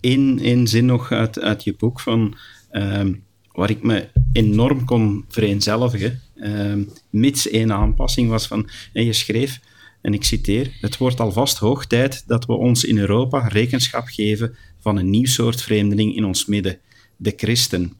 [0.00, 2.36] Eén uh, zin nog uit, uit je boek van,
[2.70, 3.14] ehm,
[3.52, 9.60] waar ik me enorm kon vereenzelvigen, ehm, mits één aanpassing was van, en je schreef
[10.00, 14.56] en ik citeer, het wordt alvast hoog tijd dat we ons in Europa rekenschap geven
[14.78, 16.78] van een nieuw soort vreemdeling in ons midden,
[17.16, 17.92] de christen.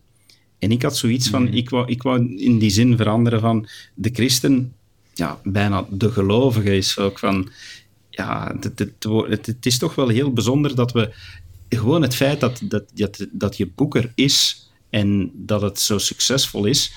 [0.58, 4.10] En ik had zoiets van, ik, wou, ik wou in die zin veranderen van de
[4.12, 4.74] christen,
[5.14, 7.48] ja, bijna de gelovige is ook van,
[8.10, 11.14] ja, het, het, het, het is toch wel heel bijzonder dat we,
[11.68, 16.64] gewoon het feit dat, dat, dat, dat je boeker is en dat het zo succesvol
[16.64, 16.92] is,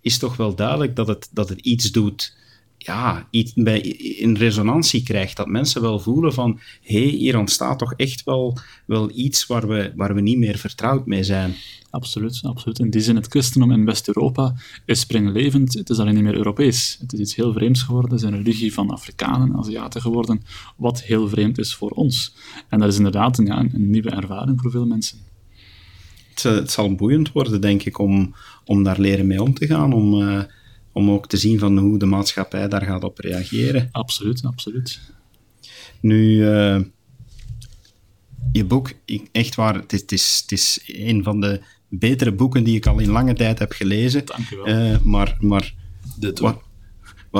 [0.00, 2.36] is toch wel duidelijk dat het, dat het iets doet
[2.84, 5.36] ja, iets bij, in resonantie krijgt.
[5.36, 9.68] Dat mensen wel voelen van, hé, hey, hier ontstaat toch echt wel, wel iets waar
[9.68, 11.54] we, waar we niet meer vertrouwd mee zijn.
[11.90, 12.78] Absoluut, absoluut.
[12.78, 14.54] In die zin, het christendom in West-Europa
[14.84, 15.74] is springlevend.
[15.74, 16.96] Het is alleen niet meer Europees.
[17.00, 18.10] Het is iets heel vreemds geworden.
[18.10, 20.42] Het is een religie van Afrikanen, Aziaten geworden,
[20.76, 22.34] wat heel vreemd is voor ons.
[22.68, 25.18] En dat is inderdaad een, ja, een nieuwe ervaring voor veel mensen.
[26.28, 29.92] Het, het, zal boeiend worden, denk ik, om, om daar leren mee om te gaan,
[29.92, 30.22] om...
[30.22, 30.42] Uh,
[30.92, 33.88] om ook te zien van hoe de maatschappij daar gaat op reageren.
[33.92, 35.00] Absoluut, absoluut.
[36.00, 36.80] Nu, uh,
[38.52, 42.32] je boek, ik, echt waar, het is, het, is, het is een van de betere
[42.32, 44.26] boeken die ik al in lange tijd heb gelezen.
[44.26, 44.68] Dank je wel.
[44.68, 45.74] Uh, maar, maar
[46.18, 46.56] Dit waar,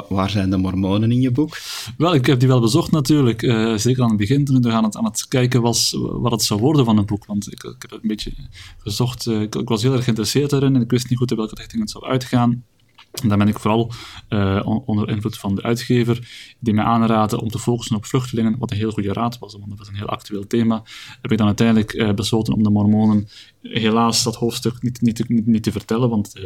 [0.09, 1.59] waar zijn de mormonen in je boek?
[1.96, 3.42] Wel, ik heb die wel bezocht natuurlijk.
[3.42, 6.42] Uh, zeker aan het begin, toen ik aan het, aan het kijken was wat het
[6.42, 7.26] zou worden van een boek.
[7.26, 8.32] Want ik, ik heb het een beetje
[8.78, 9.26] gezocht.
[9.26, 11.80] Ik, ik, was heel erg geïnteresseerd erin en ik wist niet goed in welke richting
[11.80, 12.64] het zou uitgaan.
[13.12, 13.92] Dan ben ik vooral
[14.28, 18.70] uh, onder invloed van de uitgever, die mij aanraadde om te focussen op vluchtelingen, wat
[18.70, 20.82] een heel goede raad was, want dat was een heel actueel thema.
[21.22, 23.28] Heb ik dan uiteindelijk uh, besloten om de Mormonen
[23.62, 26.44] helaas dat hoofdstuk niet, niet, niet, niet te vertellen, want uh,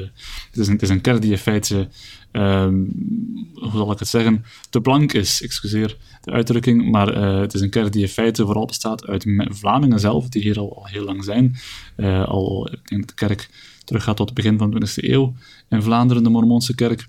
[0.50, 1.88] het, is een, het is een kerk die in feite,
[3.52, 7.70] hoe zal ik het zeggen, te blank is, excuseer de uitdrukking, maar het is een
[7.70, 11.24] kerk die in feite vooral bestaat uit Vlamingen zelf, die hier al, al heel lang
[11.24, 11.56] zijn.
[12.26, 13.48] al, ik denk de kerk
[13.86, 15.34] teruggaat tot het begin van de 20e eeuw
[15.68, 17.08] in Vlaanderen, de Mormoonse kerk.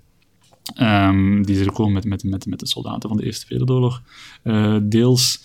[0.81, 4.01] Um, die is er gekomen met, met, met, met de soldaten van de Eerste Wereldoorlog,
[4.43, 5.39] uh, deels.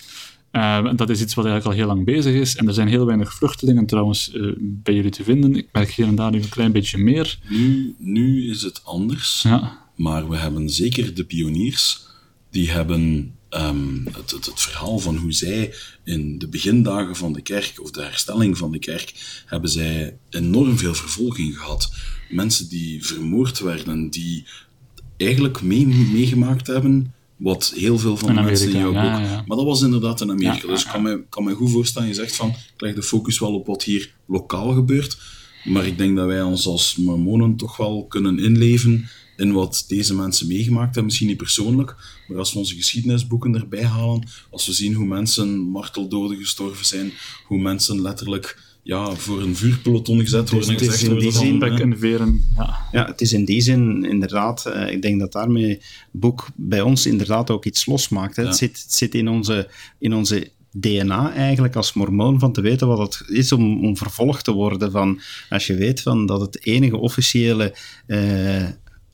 [0.52, 2.56] Uh, dat is iets wat eigenlijk al heel lang bezig is.
[2.56, 5.56] En er zijn heel weinig vluchtelingen trouwens uh, bij jullie te vinden.
[5.56, 7.38] Ik merk hier en daar nu een klein beetje meer.
[7.48, 9.42] Nu, nu is het anders.
[9.42, 9.78] Ja.
[9.96, 12.00] Maar we hebben zeker de pioniers.
[12.50, 17.42] Die hebben um, het, het, het, verhaal van hoe zij in de begindagen van de
[17.42, 19.12] kerk, of de herstelling van de kerk,
[19.46, 21.92] hebben zij enorm veel vervolging gehad.
[22.32, 24.44] Mensen die vermoord werden, die
[25.16, 29.02] eigenlijk mee, meegemaakt hebben wat heel veel van de mensen in jouw boek...
[29.02, 29.44] Ja.
[29.46, 30.66] Maar dat was inderdaad in Amerika.
[30.66, 33.02] Ja, dus ik kan me, kan me goed voorstellen, je zegt van, ik leg de
[33.02, 35.18] focus wel op wat hier lokaal gebeurt,
[35.64, 40.14] maar ik denk dat wij ons als mormonen toch wel kunnen inleven in wat deze
[40.14, 41.04] mensen meegemaakt hebben.
[41.04, 41.96] Misschien niet persoonlijk,
[42.28, 47.12] maar als we onze geschiedenisboeken erbij halen, als we zien hoe mensen marteldoden gestorven zijn,
[47.46, 50.76] hoe mensen letterlijk ja, voor een vuurpeloton gezet worden.
[50.76, 52.78] Dus het is in die zin, en veren, ja.
[52.92, 55.80] ja, het is in die zin inderdaad, uh, ik denk dat daarmee het
[56.10, 58.36] boek bij ons inderdaad ook iets losmaakt.
[58.36, 58.42] Hè.
[58.42, 58.48] Ja.
[58.48, 59.68] Het, zit, het zit in onze,
[59.98, 64.44] in onze DNA eigenlijk als mormoon van te weten wat het is om, om vervolgd
[64.44, 64.90] te worden.
[64.90, 67.76] Van, als je weet van dat het enige officiële
[68.06, 68.68] uh,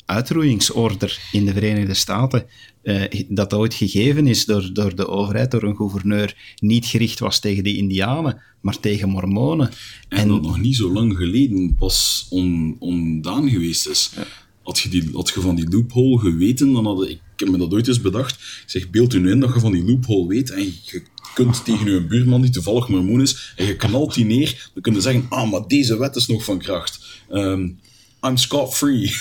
[0.08, 2.46] uitroeiingsorder in de Verenigde Staten,
[2.82, 7.40] uh, dat ooit gegeven is door, door de overheid, door een gouverneur, niet gericht was
[7.40, 9.70] tegen de Indianen, maar tegen Mormonen.
[10.08, 14.10] En, en dat nog niet zo lang geleden pas on, ondaan geweest is.
[14.16, 14.26] Ja.
[14.62, 17.58] Had je, die, had je van die loophole geweten, dan had ik, ik heb me
[17.58, 18.32] dat ooit eens bedacht.
[18.32, 21.02] Ik zeg, beeld u nu in dat je van die loophole weet en je
[21.34, 24.94] kunt tegen je buurman die toevallig mormoon is en je knalt die neer, dan kun
[24.94, 27.24] je zeggen, ah, maar deze wet is nog van kracht.
[27.30, 27.78] Um,
[28.26, 29.12] I'm scot-free.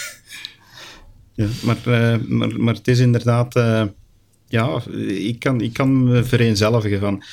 [1.37, 3.55] Ja, maar, uh, maar, maar het is inderdaad...
[3.55, 3.83] Uh,
[4.47, 7.23] ja, ik kan, ik kan me vereenzelvigen van...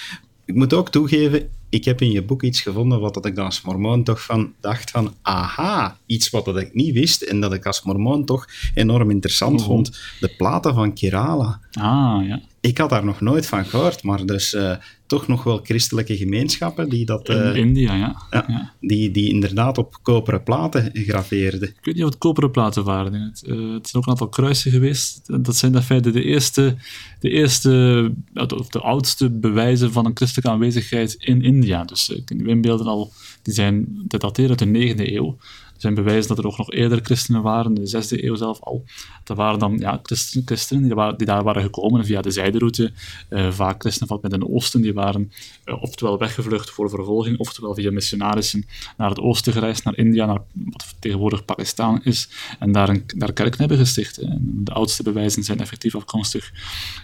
[0.44, 3.44] Ik moet ook toegeven, ik heb in je boek iets gevonden wat dat ik dan
[3.44, 7.52] als mormoon toch van dacht van, aha, iets wat dat ik niet wist en dat
[7.52, 9.66] ik als mormoon toch enorm interessant oh.
[9.66, 9.98] vond.
[10.20, 11.61] De platen van Kerala.
[11.72, 12.40] Ah, ja.
[12.64, 16.88] Ik had daar nog nooit van gehoord, maar dus uh, toch nog wel christelijke gemeenschappen
[16.88, 17.28] die dat...
[17.28, 18.22] Uh, in India, ja.
[18.30, 18.72] ja, ja.
[18.80, 21.68] Die, die inderdaad op koperen platen graveerden.
[21.68, 23.12] Ik weet niet of het koperen platen waren.
[23.12, 25.20] Het, uh, het zijn ook een aantal kruisen geweest.
[25.44, 26.76] Dat zijn in feite de eerste,
[27.20, 31.84] de eerste, of de oudste bewijzen van een christelijke aanwezigheid in India.
[31.84, 33.12] Dus uh, die inbeelden al,
[33.42, 35.36] die zijn, dat dateren uit de 9e eeuw.
[35.75, 38.61] Er zijn bewijzen dat er ook nog eerder christenen waren, in de zesde eeuw zelf
[38.61, 38.85] al.
[39.25, 42.93] Dat waren dan ja, christen, christenen die, waren, die, daar waren gekomen via de zijderoute.
[43.31, 45.33] Uh, vaak christenen van het Midden-Oosten, die waren
[45.64, 48.66] uh, oftewel weggevlucht voor vervolging, oftewel via missionarissen
[48.97, 53.33] naar het oosten gereisd, naar India, naar wat tegenwoordig Pakistan is, en daar een daar
[53.33, 54.18] kerk hebben gesticht.
[54.18, 56.53] En de oudste bewijzen zijn effectief afkomstig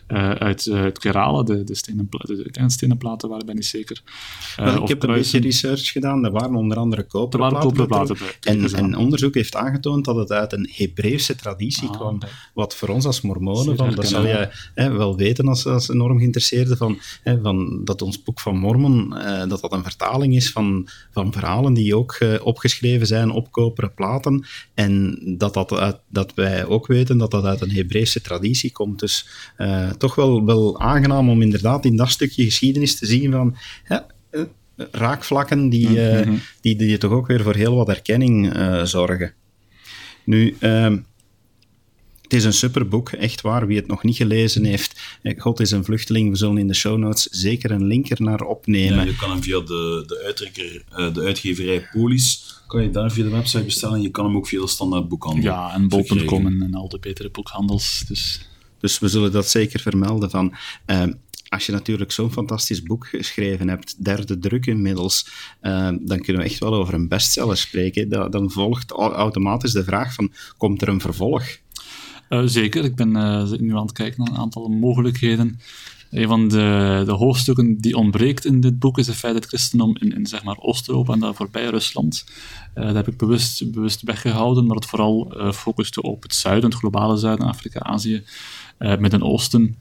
[0.08, 4.02] uh, uit, uit Kerala, de, de, stenen, de, stenen platen waren niet zeker.
[4.82, 7.86] Ik heb een beetje research gedaan, er waren onder andere koperen platen.
[7.86, 8.59] platen bij.
[8.68, 12.18] En onderzoek heeft aangetoond dat het uit een Hebreeuwse traditie ah, kwam.
[12.54, 16.18] Wat voor ons als mormonen, van, dat zou je hè, wel weten als, als enorm
[16.18, 20.50] geïnteresseerde, van, hè, van, dat ons boek van Mormon, uh, dat dat een vertaling is
[20.50, 24.44] van, van verhalen die ook uh, opgeschreven zijn op koperen platen.
[24.74, 28.98] En dat, dat, uit, dat wij ook weten dat dat uit een Hebreeuwse traditie komt.
[29.00, 33.56] Dus uh, toch wel, wel aangenaam om inderdaad in dat stukje geschiedenis te zien van
[34.90, 39.32] raakvlakken die, mm die, die toch ook weer voor heel wat erkenning uh, zorgen.
[40.24, 40.96] Nu, uh,
[42.22, 43.66] het is een superboek, echt waar.
[43.66, 46.30] Wie het nog niet gelezen heeft, eh, God is een vluchteling.
[46.30, 48.98] We zullen in de show notes zeker een link er naar opnemen.
[48.98, 53.24] Ja, je kan hem via de, de, uitdrukker, de uitgeverij Polis, kan je daar via
[53.24, 54.02] de website bestellen.
[54.02, 56.98] Je kan hem ook via de standaard boekhandel Ja, en bol.com en, en al de
[56.98, 58.04] betere boekhandels.
[58.08, 58.48] Dus.
[58.80, 60.54] dus we zullen dat zeker vermelden van
[61.50, 65.26] als je natuurlijk zo'n fantastisch boek geschreven hebt, derde druk inmiddels,
[65.62, 68.30] uh, dan kunnen we echt wel over een bestseller spreken.
[68.30, 71.44] dan volgt automatisch de vraag van, komt er een vervolg?
[72.28, 75.60] Uh, zeker, ik ben uh, nu aan het kijken naar een aantal mogelijkheden.
[76.10, 79.52] Een van de, de, hoofdstukken die ontbreekt in dit boek is het feit dat het
[79.52, 82.24] christendom in, in zeg maar Oost-Europa en daar voorbij Rusland,
[82.74, 87.16] dat heb ik bewust, bewust weggehouden, maar het vooral focuste op het zuiden, het globale
[87.16, 88.22] zuiden, Afrika, Azië,
[88.78, 89.76] met een oosten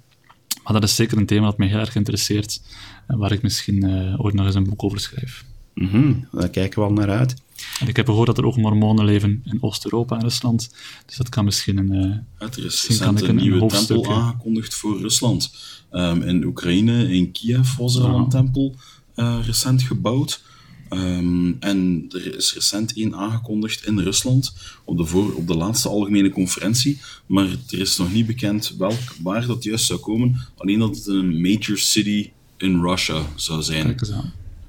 [0.72, 2.62] maar dat is zeker een thema dat mij heel erg interesseert
[3.08, 5.46] en waar ik misschien uh, ooit nog eens een boek over schrijf.
[5.74, 7.36] Mm Daar kijken we al naar uit.
[7.80, 10.74] En ik heb gehoord dat er ook mormonen leven in Oost-Europa en Rusland,
[11.06, 11.94] dus dat kan misschien een...
[11.94, 15.54] Uh, er is recent een, een nieuwe tempel aangekondigd voor Rusland.
[15.92, 18.76] Um, in Oekraïne, in Kiev, was er al een tempel
[19.16, 20.44] uh, recent gebouwd.
[20.90, 24.54] Um, en er is recent één aangekondigd in Rusland
[24.86, 29.16] op de, voor, op de laatste algemene conferentie, maar er is nog niet bekend welk,
[29.22, 30.48] waar dat juist zou komen.
[30.58, 33.96] Alleen dat het een major city in Russia zou zijn.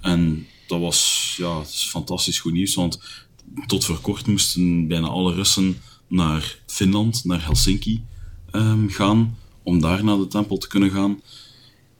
[0.01, 3.01] En dat was ja, is fantastisch goed nieuws, want
[3.66, 8.03] tot voor kort moesten bijna alle Russen naar Finland, naar Helsinki
[8.53, 11.21] um, gaan, om daar naar de tempel te kunnen gaan.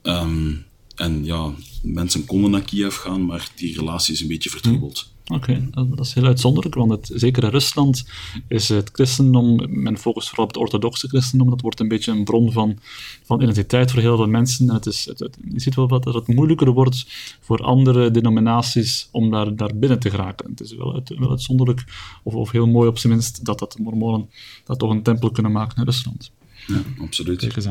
[0.03, 0.65] Um,
[1.01, 5.09] en ja, mensen konden naar Kiev gaan, maar die relatie is een beetje vertroebeld.
[5.25, 5.33] Hm.
[5.33, 8.05] Oké, dat is heel uitzonderlijk, want het, zeker in Rusland
[8.47, 12.23] is het christendom, men focust vooral op het orthodoxe christendom, dat wordt een beetje een
[12.23, 12.79] bron van,
[13.23, 14.69] van identiteit voor heel veel mensen.
[14.69, 17.05] En het is, het, je ziet wel dat het moeilijker wordt
[17.39, 20.49] voor andere denominaties om daar, daar binnen te geraken.
[20.49, 21.83] Het is wel, wel uitzonderlijk,
[22.23, 24.29] of, of heel mooi op zijn minst, dat, dat de mormonen
[24.65, 26.31] dat toch een tempel kunnen maken in Rusland.
[26.67, 27.69] Ja, absoluut.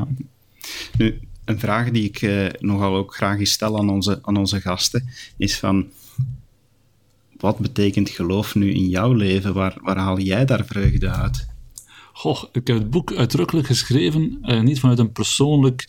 [0.98, 1.20] Nu,
[1.50, 5.58] een vraag die ik uh, nogal ook graag stel aan onze, aan onze gasten, is
[5.58, 5.86] van,
[7.36, 9.54] wat betekent geloof nu in jouw leven?
[9.54, 11.48] Waar, waar haal jij daar vreugde uit?
[12.12, 15.84] Goh, ik heb het boek uitdrukkelijk geschreven, uh, niet vanuit een persoonlijk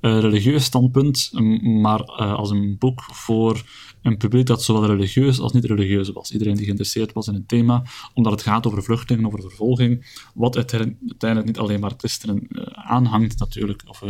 [0.00, 1.30] uh, religieus standpunt,
[1.62, 3.62] maar als een boek voor
[4.02, 6.32] een publiek dat zowel religieus als niet religieus was.
[6.32, 7.82] Iedereen die geïnteresseerd was in het thema,
[8.14, 13.82] omdat het gaat over vluchtelingen, over vervolging, wat uiteindelijk niet alleen maar christenen aanhangt natuurlijk,
[13.86, 14.02] of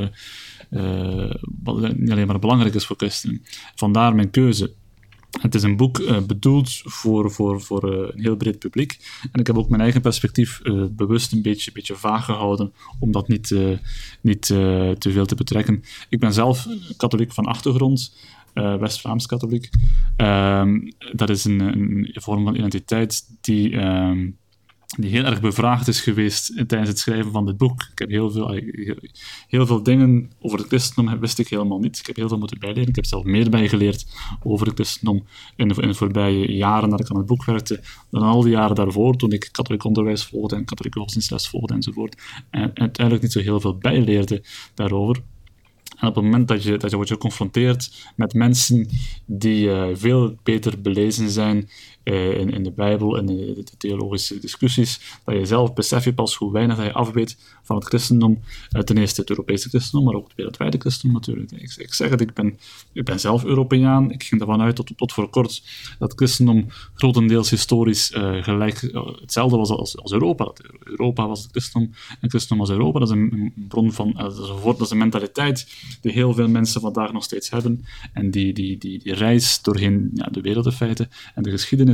[1.63, 3.43] wat niet alleen maar belangrijk is voor christenen.
[3.75, 4.73] Vandaar mijn keuze.
[5.41, 8.99] Het is een boek uh, bedoeld voor, voor, voor uh, een heel breed publiek.
[9.33, 10.61] En ik heb ook mijn eigen perspectief
[10.91, 13.55] bewust een beetje, beetje vaag gehouden, om dat niet,
[14.21, 15.83] niet te veel te betrekken.
[16.09, 16.67] Ik ben zelf
[16.97, 18.17] katholiek van achtergrond,
[18.55, 19.69] West-Vlaams katholiek.
[20.17, 20.81] Ehm,
[21.13, 23.79] dat is een, een, vorm van identiteit die.
[24.99, 27.83] Die heel erg bevraagd is geweest tijdens het schrijven van dit boek.
[27.93, 28.61] Ik heb heel veel,
[29.49, 31.99] heel veel dingen over het christendom wist ik helemaal niet.
[31.99, 32.89] Ik heb heel veel moeten bijleren.
[32.89, 34.07] Ik heb zelf meer bijgeleerd
[34.43, 35.25] over het christendom
[35.57, 37.81] in de, in voorbije jaren dat ik aan het boek werkte,
[38.11, 42.23] dan al die jaren daarvoor, toen ik katholiek onderwijs volgde en katholieke godsdienstles volgde enzovoort.
[42.51, 45.23] En uiteindelijk niet zo heel veel bijleerde daarover.
[45.99, 48.89] En op het moment dat je, dat je wordt geconfronteerd met mensen
[49.27, 51.69] die uh, veel beter belezen zijn
[52.05, 56.35] in, in, de Bijbel en de, de, theologische discussies, dat je zelf besef je pas
[56.35, 58.41] hoe weinig dat je afweet van het christendom.
[58.73, 61.53] Uh, ten eerste het Europese christendom, maar ook het wereldwijde christendom natuurlijk.
[61.53, 62.59] Ik, ik zeg het, ik ben,
[62.93, 64.11] ik ben zelf Europeaan.
[64.11, 65.63] Ik ging ervan uit tot, tot voor kort
[65.99, 68.81] dat christendom grotendeels historisch gelijk
[69.21, 70.45] hetzelfde was als, als Europa.
[70.45, 72.99] Dat Europa was het christendom en christendom was Europa.
[72.99, 75.69] Dat is een, bron van, dat is een, dat is een mentaliteit
[76.01, 77.85] die heel veel mensen vandaag nog steeds hebben.
[78.13, 81.94] En die, die, die, die reis doorheen ja, de wereld in feite en de geschiedenis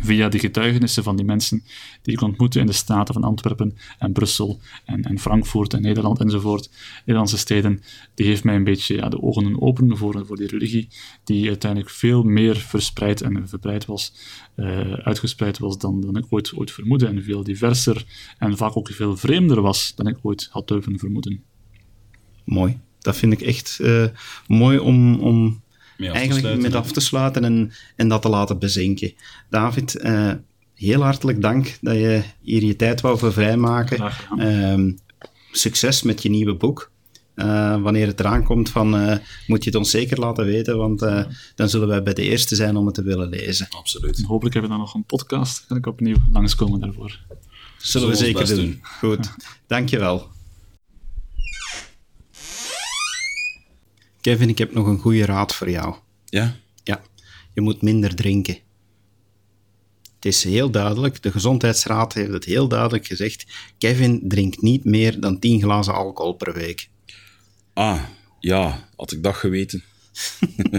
[0.00, 1.62] via de getuigenissen van die mensen
[2.02, 6.20] die ik ontmoette in de staten van Antwerpen en Brussel en, en Frankfurt en Nederland
[6.20, 7.82] enzovoort, Nederlandse steden,
[8.14, 10.88] die heeft mij een beetje ja, de ogen open voor, voor die religie,
[11.24, 14.14] die uiteindelijk veel meer verspreid en verbreid was,
[14.56, 18.06] uh, uitgespreid was dan, dan ik ooit, ooit vermoedde en veel diverser
[18.38, 21.42] en vaak ook veel vreemder was dan ik ooit had durven vermoeden.
[22.44, 24.06] Mooi dat vind ik echt uh,
[24.46, 25.62] mooi om, om
[26.10, 29.12] eigenlijk met af te sluiten en, en dat te laten bezinken.
[29.50, 30.32] David, uh,
[30.74, 34.12] heel hartelijk dank dat je hier je tijd wou voor vrijmaken.
[34.38, 34.92] Ehm,
[35.52, 36.90] succes met je nieuwe boek.
[37.34, 41.02] Eh, wanneer het eraan komt, van, eh, moet je het ons zeker laten weten, want
[41.02, 41.24] eh,
[41.54, 43.66] dan zullen wij bij de eerste zijn om het te willen lezen.
[43.70, 44.18] Absoluut.
[44.18, 45.66] En hopelijk hebben we dan nog een podcast.
[45.66, 47.20] Kan ik opnieuw langskomen daarvoor.
[47.78, 48.56] Zullen we zeker doen.
[48.56, 48.80] doen.
[48.82, 49.34] Goed,
[49.66, 50.30] dankjewel.
[54.22, 55.94] Kevin, ik heb nog een goede raad voor jou.
[56.24, 57.02] Ja, Ja,
[57.54, 58.58] je moet minder drinken.
[60.14, 63.46] Het is heel duidelijk, de Gezondheidsraad heeft het heel duidelijk gezegd.
[63.78, 66.88] Kevin drinkt niet meer dan 10 glazen alcohol per week.
[67.72, 68.02] Ah,
[68.40, 69.82] ja, had ik dat geweten.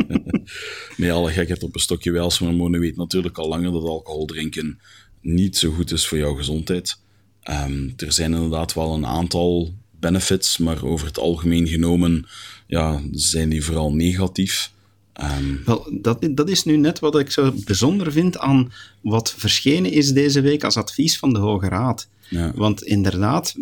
[0.98, 4.80] nee, alle gekheid op een stokje Mone weet natuurlijk al langer dat alcohol drinken
[5.22, 7.00] niet zo goed is voor jouw gezondheid.
[7.41, 12.26] Ehm, er zijn inderdaad wel een aantal benefits, maar over het algemeen genomen
[12.68, 14.72] ja, zijn die vooral negatief.
[15.14, 19.91] Ehm, Wel, dat, dat is nu net wat ik zo bijzonder vind aan wat verschenen
[19.91, 22.08] is deze week als advies van de Hoge Raad.
[22.30, 23.56] ja, Want inderdaad,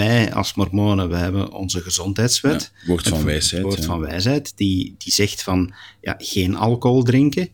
[0.00, 2.72] wij als mormonen, we hebben onze gezondheidswet.
[2.80, 3.82] Ja, woord van wijsheid, woord ja.
[3.84, 7.48] van wijsheid, die, die zegt van ja, geen alcohol drinken.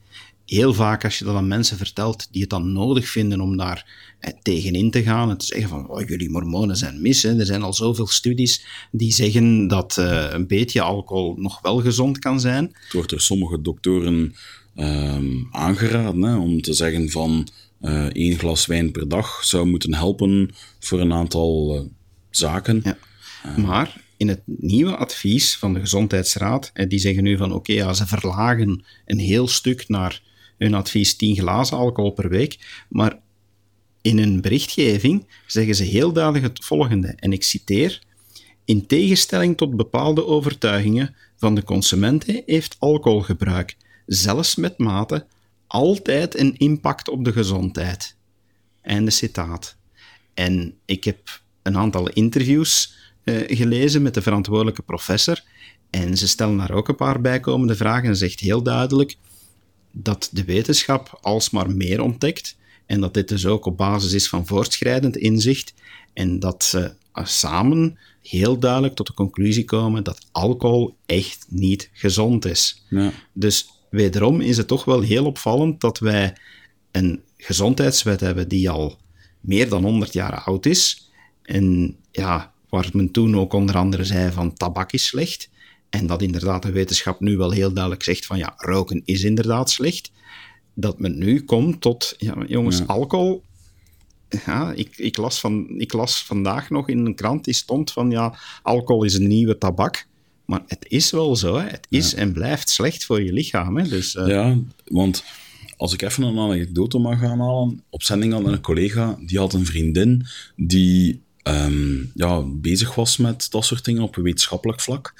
[0.47, 4.14] Heel vaak als je dat aan mensen vertelt die het dan nodig vinden om daar
[4.18, 7.22] eh, tegenin te gaan en te zeggen van oh, jullie mormonen zijn mis.
[7.22, 7.38] Hè.
[7.38, 12.18] Er zijn al zoveel studies die zeggen dat eh, een beetje alcohol nog wel gezond
[12.18, 12.64] kan zijn.
[12.64, 14.34] Het wordt door sommige doktoren
[14.74, 17.49] ehm, aangeraden hè, om te zeggen van
[17.80, 21.88] eh één glas wijn per dag zou moeten helpen voor een aantal
[22.30, 22.80] zaken.
[22.84, 22.97] Ja.
[23.57, 28.07] Maar in het nieuwe advies van de Gezondheidsraad, die zeggen nu van oké, ja, ze
[28.07, 30.22] verlagen een heel stuk naar
[30.59, 33.18] hun advies 10 glazen alcohol per week, maar
[34.02, 38.02] in hun berichtgeving zeggen ze heel duidelijk het volgende, en ik citeer,
[38.64, 43.76] in tegenstelling tot bepaalde overtuigingen van de consumenten heeft alcoholgebruik,
[44.07, 45.26] zelfs met mate,
[45.66, 48.16] altijd een impact op de gezondheid.
[48.82, 49.76] Einde citaat.
[50.34, 52.94] En ik heb een aantal interviews
[53.24, 55.42] eh, gelezen met de verantwoordelijke professor.
[55.90, 59.16] En ze stellen daar ook een paar bijkomende vragen en zegt heel duidelijk
[59.99, 62.57] dat de wetenschap alsmaar meer ontdekt.
[62.86, 65.74] En dat dit dus ook op basis is van voortschrijdend inzicht.
[66.12, 71.90] En dat ze eh, samen heel duidelijk tot de conclusie komen dat alcohol echt niet
[71.92, 72.84] gezond is.
[72.88, 73.12] Ja.
[73.32, 76.36] Dus wederom is het toch wel heel opvallend dat wij
[76.90, 78.99] een gezondheidswet hebben die al
[79.40, 81.11] meer dan 100 jaar oud is.
[81.42, 85.49] En ja, waar men toen ook onder andere zei van tabak is slecht.
[85.91, 89.70] En dat inderdaad de wetenschap nu wel heel duidelijk zegt van ja, roken is inderdaad
[89.70, 90.11] slecht.
[90.74, 92.84] Dat men nu komt tot, ja, jongens, Ja.
[92.84, 93.43] alcohol.
[94.47, 98.11] Ja, ik, ik, las van, ik las vandaag nog in een krant die stond van
[98.11, 100.07] ja, alcohol is een nieuwe tabak.
[100.45, 101.66] Maar het is wel zo, hè.
[101.66, 103.76] het is en blijft slecht voor je lichaam.
[103.76, 103.89] Hè.
[103.89, 105.24] Dus, eh, Ja, want
[105.76, 109.66] als ik even een anekdote mag aanhalen, op zending had een collega, die had een
[109.66, 110.26] vriendin
[110.57, 115.14] die ehm, ja, bezig was met dat soort dingen op een wetenschappelijk vlak.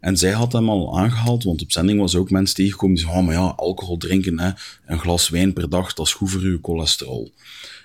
[0.00, 3.22] En zij had hem al aangehaald, want op zending was ook mensen tegengekomen die zeiden,
[3.22, 4.50] oh, maar ja, alcohol drinken, hè,
[4.86, 7.32] een glas wijn per dag, dat is goed voor uw cholesterol.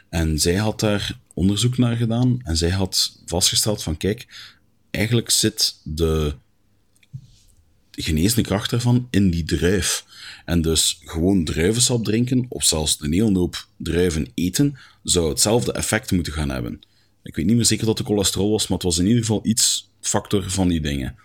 [0.09, 4.27] En zij had daar onderzoek naar gedaan en zij had vastgesteld van, kijk,
[4.91, 6.35] eigenlijk zit de
[7.91, 10.05] genezende kracht daarvan in die druif.
[10.45, 16.11] En dus gewoon druivensap drinken, of zelfs een hele hoop druiven eten, zou hetzelfde effect
[16.11, 16.79] moeten gaan hebben.
[17.25, 19.39] Ik weet niet meer zeker dat het cholesterol was, maar het was in ieder geval
[19.43, 21.15] iets factor van die dingen.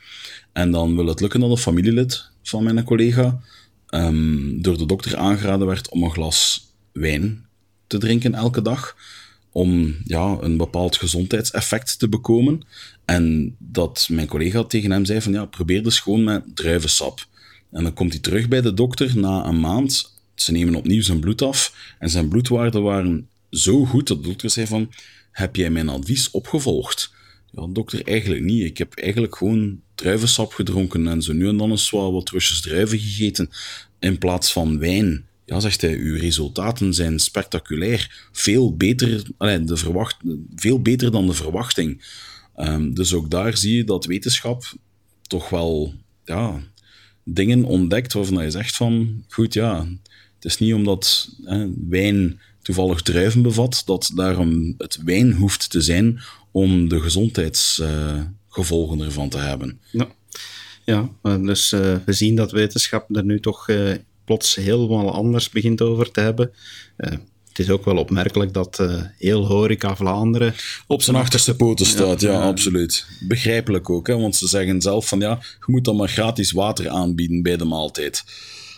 [0.53, 3.40] En dan wil het lukken dat een familielid van mijn collega
[3.86, 7.46] ehm, door de dokter aangeraden werd om een glas wijn
[7.86, 8.96] te drinken elke dag,
[9.53, 12.62] om ja, een bepaald gezondheidseffect te bekomen.
[13.05, 17.26] En dat mijn collega tegen hem zei van ja, probeer dus gewoon met druivensap.
[17.70, 20.18] En dan komt hij terug bij de dokter na een maand.
[20.34, 24.51] Ze nemen opnieuw zijn bloed af en zijn bloedwaarden waren zo goed dat de dokter
[24.51, 24.90] zei van
[25.30, 27.12] heb jij mijn advies opgevolgd?
[27.52, 28.64] Ja, dokter, eigenlijk niet.
[28.64, 32.98] Ik heb eigenlijk gewoon druivensap gedronken en zo nu en dan eens wat, wat druiven
[32.98, 33.50] gegeten
[33.98, 35.28] in plaats van wijn.
[35.44, 38.28] Ja, zegt hij, uw resultaten zijn spectaculair.
[38.32, 40.16] Veel beter, de verwacht,
[40.54, 42.02] veel beter dan de verwachting.
[42.56, 44.74] Ehm, dus ook daar zie je dat wetenschap
[45.22, 46.60] toch wel ja,
[47.24, 49.86] dingen ontdekt waarvan je zegt van, goed ja,
[50.34, 51.34] het is niet omdat
[51.88, 52.40] wijn
[52.74, 59.38] toevallig druiven bevat, dat daarom het wijn hoeft te zijn om de gezondheidsgevolgen ervan te
[59.38, 59.80] hebben.
[59.90, 60.08] Ja,
[60.84, 63.92] ja dus eh, we zien dat wetenschap er nu toch eh,
[64.24, 66.50] plots helemaal anders begint over te hebben.
[66.96, 67.12] Eh,
[67.48, 68.82] het is ook wel opmerkelijk dat
[69.18, 70.54] heel Horeca Vlaanderen
[70.86, 73.06] Op zijn achterste poten staat, ja, absoluut.
[73.20, 76.88] Begrijpelijk ook, hè, want ze zeggen zelf van ja, je moet dan maar gratis water
[76.88, 78.24] aanbieden bij de maaltijd.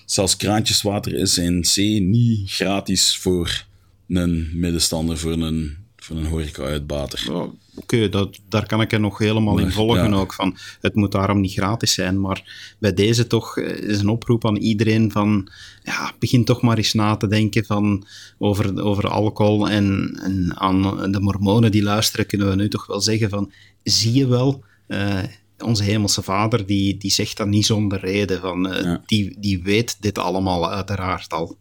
[0.06, 3.64] Zelfs kraantjeswater is in C niet gratis voor
[4.08, 7.32] een middenstander voor een, voor een horeca-uitbater.
[7.32, 10.16] Oh, Oké, dat daar kan ik er nog helemaal in volgen ja.
[10.16, 10.32] ook.
[10.32, 14.46] Van, het moet daarom niet gratis zijn, maar bij deze toch eh, is een oproep
[14.46, 15.48] aan iedereen van,
[15.82, 18.06] ja, begin toch maar eens na te denken van,
[18.38, 23.00] over, over alcohol en, en aan de mormonen die luisteren, kunnen we nu toch wel
[23.00, 25.18] zeggen van, zie je wel, eh,
[25.58, 29.02] onze hemelse vader, die, die zegt dat niet zonder reden, van, eh, Ja.
[29.06, 31.56] die, die weet dit allemaal uiteraard al.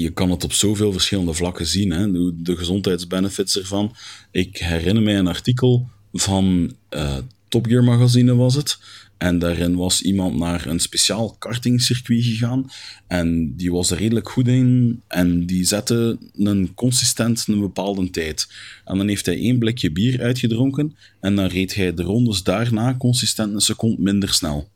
[0.00, 1.90] Je kan het op zoveel verschillende vlakken zien.
[1.90, 2.12] Hè?
[2.42, 3.94] De, gezondheidsbenefits ervan.
[4.30, 7.18] Ik herinner mij een artikel van eh
[7.54, 8.78] Top Gear magazine was het.
[9.18, 12.70] En daarin was iemand naar een speciaal kartingcircuit gegaan.
[13.06, 15.00] En die was er redelijk goed in.
[15.08, 18.48] En die zette een consistent een bepaalde tijd.
[18.84, 20.96] En dan heeft hij één blikje bier uitgedronken.
[21.20, 24.68] En dan reed hij de rondes daarna consistent een seconde minder snel.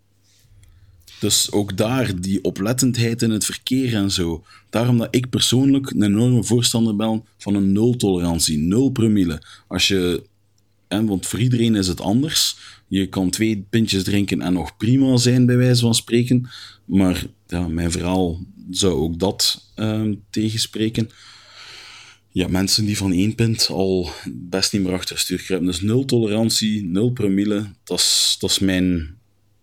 [1.20, 4.44] Dus ook daar, die oplettendheid in het verkeer en zo.
[4.70, 9.42] Daarom dat ik persoonlijk een enorme voorstander ben van een nul-tolerantie, nul promille.
[9.68, 10.22] Als je,
[10.88, 12.56] en, want voor iedereen is het anders.
[12.88, 16.48] Je kan twee pintjes drinken en nog prima zijn, bij wijze van spreken.
[16.84, 18.40] Maar ja, mijn verhaal
[18.70, 21.10] zou ook dat ehm, tegenspreken.
[22.32, 25.70] Ja, mensen die van één pint al best niet meer achter stuur kruipen.
[25.70, 28.00] Dus nul tolerantie, nul promille, dat
[28.50, 29.17] is mijn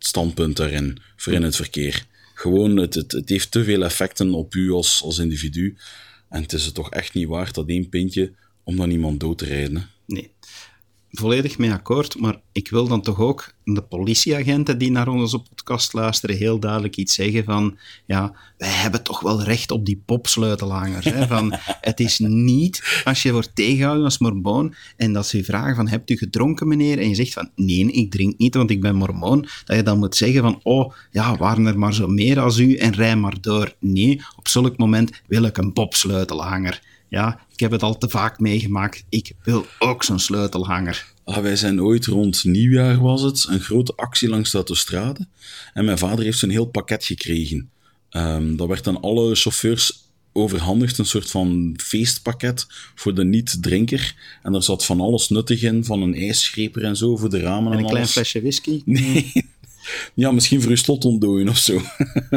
[0.05, 2.05] standpunt daarin, voor in het verkeer.
[2.33, 5.77] Gewoon, het, het, het heeft te veel effecten op u als, als individu.
[6.29, 8.31] En het is het toch echt niet waard, dat één pintje,
[8.63, 9.89] om dan iemand dood te rijden.
[11.19, 15.93] Volledig mee akkoord, maar ik wil dan toch ook de politieagenten die naar onze podcast
[15.93, 21.05] luisteren heel duidelijk iets zeggen van, ja, wij hebben toch wel recht op die popsleutelhangers.
[21.05, 21.27] Hè?
[21.27, 25.75] Van, het is niet als je wordt tegengehouden als mormoon en dat ze je vragen
[25.75, 26.99] van, hebt u gedronken meneer?
[26.99, 29.47] En je zegt van, nee, ik drink niet, want ik ben mormoon.
[29.65, 32.75] Dat je dan moet zeggen van, oh, ja, waren er maar zo meer als u
[32.75, 33.75] en rij maar door.
[33.79, 36.81] Nee, op zulk moment wil ik een popsleutelhanger.
[37.07, 39.03] Ja, ik heb het al te vaak meegemaakt.
[39.09, 41.13] Ik wil ook zo'n sleutelhanger.
[41.23, 45.27] Ah, wij zijn ooit rond nieuwjaar, was het, een grote actie langs de autostrade.
[45.73, 47.69] En mijn vader heeft zo'n heel pakket gekregen.
[48.09, 50.03] Ehm, dat werd aan alle chauffeurs
[50.33, 54.15] overhandigd, een soort van feestpakket voor de niet-drinker.
[54.43, 57.71] En daar zat van alles nuttig in, van een ijsschreper en zo, voor de ramen
[57.71, 58.81] en, En een klein flesje whisky.
[58.85, 59.53] Nee.
[60.13, 61.81] Ja, misschien voor uw slot ontdooien of zo.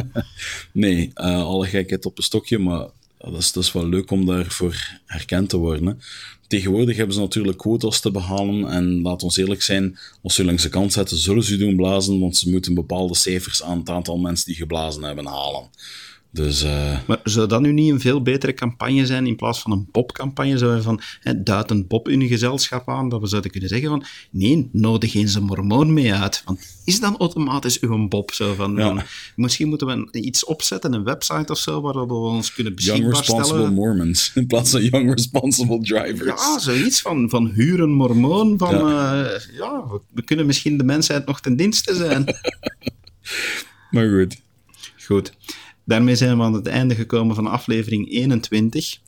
[0.73, 2.87] nee, eh, alle gekheid op een stokje, maar
[3.19, 6.01] dat is, dat wel leuk om daarvoor herkend te worden.
[6.47, 10.63] Tegenwoordig hebben ze natuurlijk quotas te behalen en laat ons eerlijk zijn, als ze langs
[10.63, 14.19] de kant zetten, zullen ze doen blazen, want ze moeten bepaalde cijfers aan het aantal
[14.19, 15.69] mensen die geblazen hebben halen.
[16.31, 19.73] Dus eh, Maar zou dat nu niet een veel betere campagne zijn in plaats van
[19.73, 20.59] een popcampagne?
[20.59, 23.89] Zo van, hè, duid een pop in een gezelschap aan, dat we zouden kunnen zeggen
[23.89, 26.43] van, nee, nodig eens een mormoon mee uit.
[26.45, 28.87] Want is dan automatisch uw pop zo van, Ja.
[28.87, 29.03] van,
[29.37, 33.17] misschien moeten we iets opzetten, een website of zo, waar we ons kunnen Young beschikbaar
[33.17, 33.75] Responsible stellen.
[33.75, 36.43] Mormons in plaats van Young Responsible Drivers.
[36.43, 39.15] Ja, zoiets van, van huur een mormoon, van, ja.
[39.53, 42.25] ja, we, we kunnen misschien de mensheid nog ten dienste zijn.
[43.91, 44.37] Maar goed.
[45.05, 45.33] Goed.
[45.89, 48.99] Daarmee zijn we aan het einde gekomen van aflevering 21.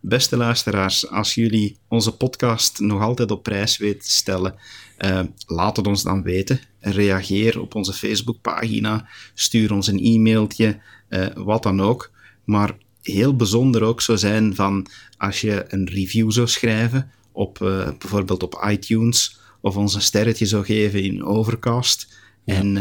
[0.00, 4.54] Beste luisteraars, als jullie onze podcast nog altijd op prijs weten te stellen,
[4.96, 6.60] eh, laat het ons dan weten.
[6.80, 12.10] Reageer op onze Facebookpagina, stuur ons een e-mailtje, eh, wat dan ook.
[12.44, 17.88] Maar heel bijzonder ook zou zijn van als je een review zou schrijven op eh,
[17.98, 22.78] bijvoorbeeld op iTunes of ons een sterretje zou geven in Overcast en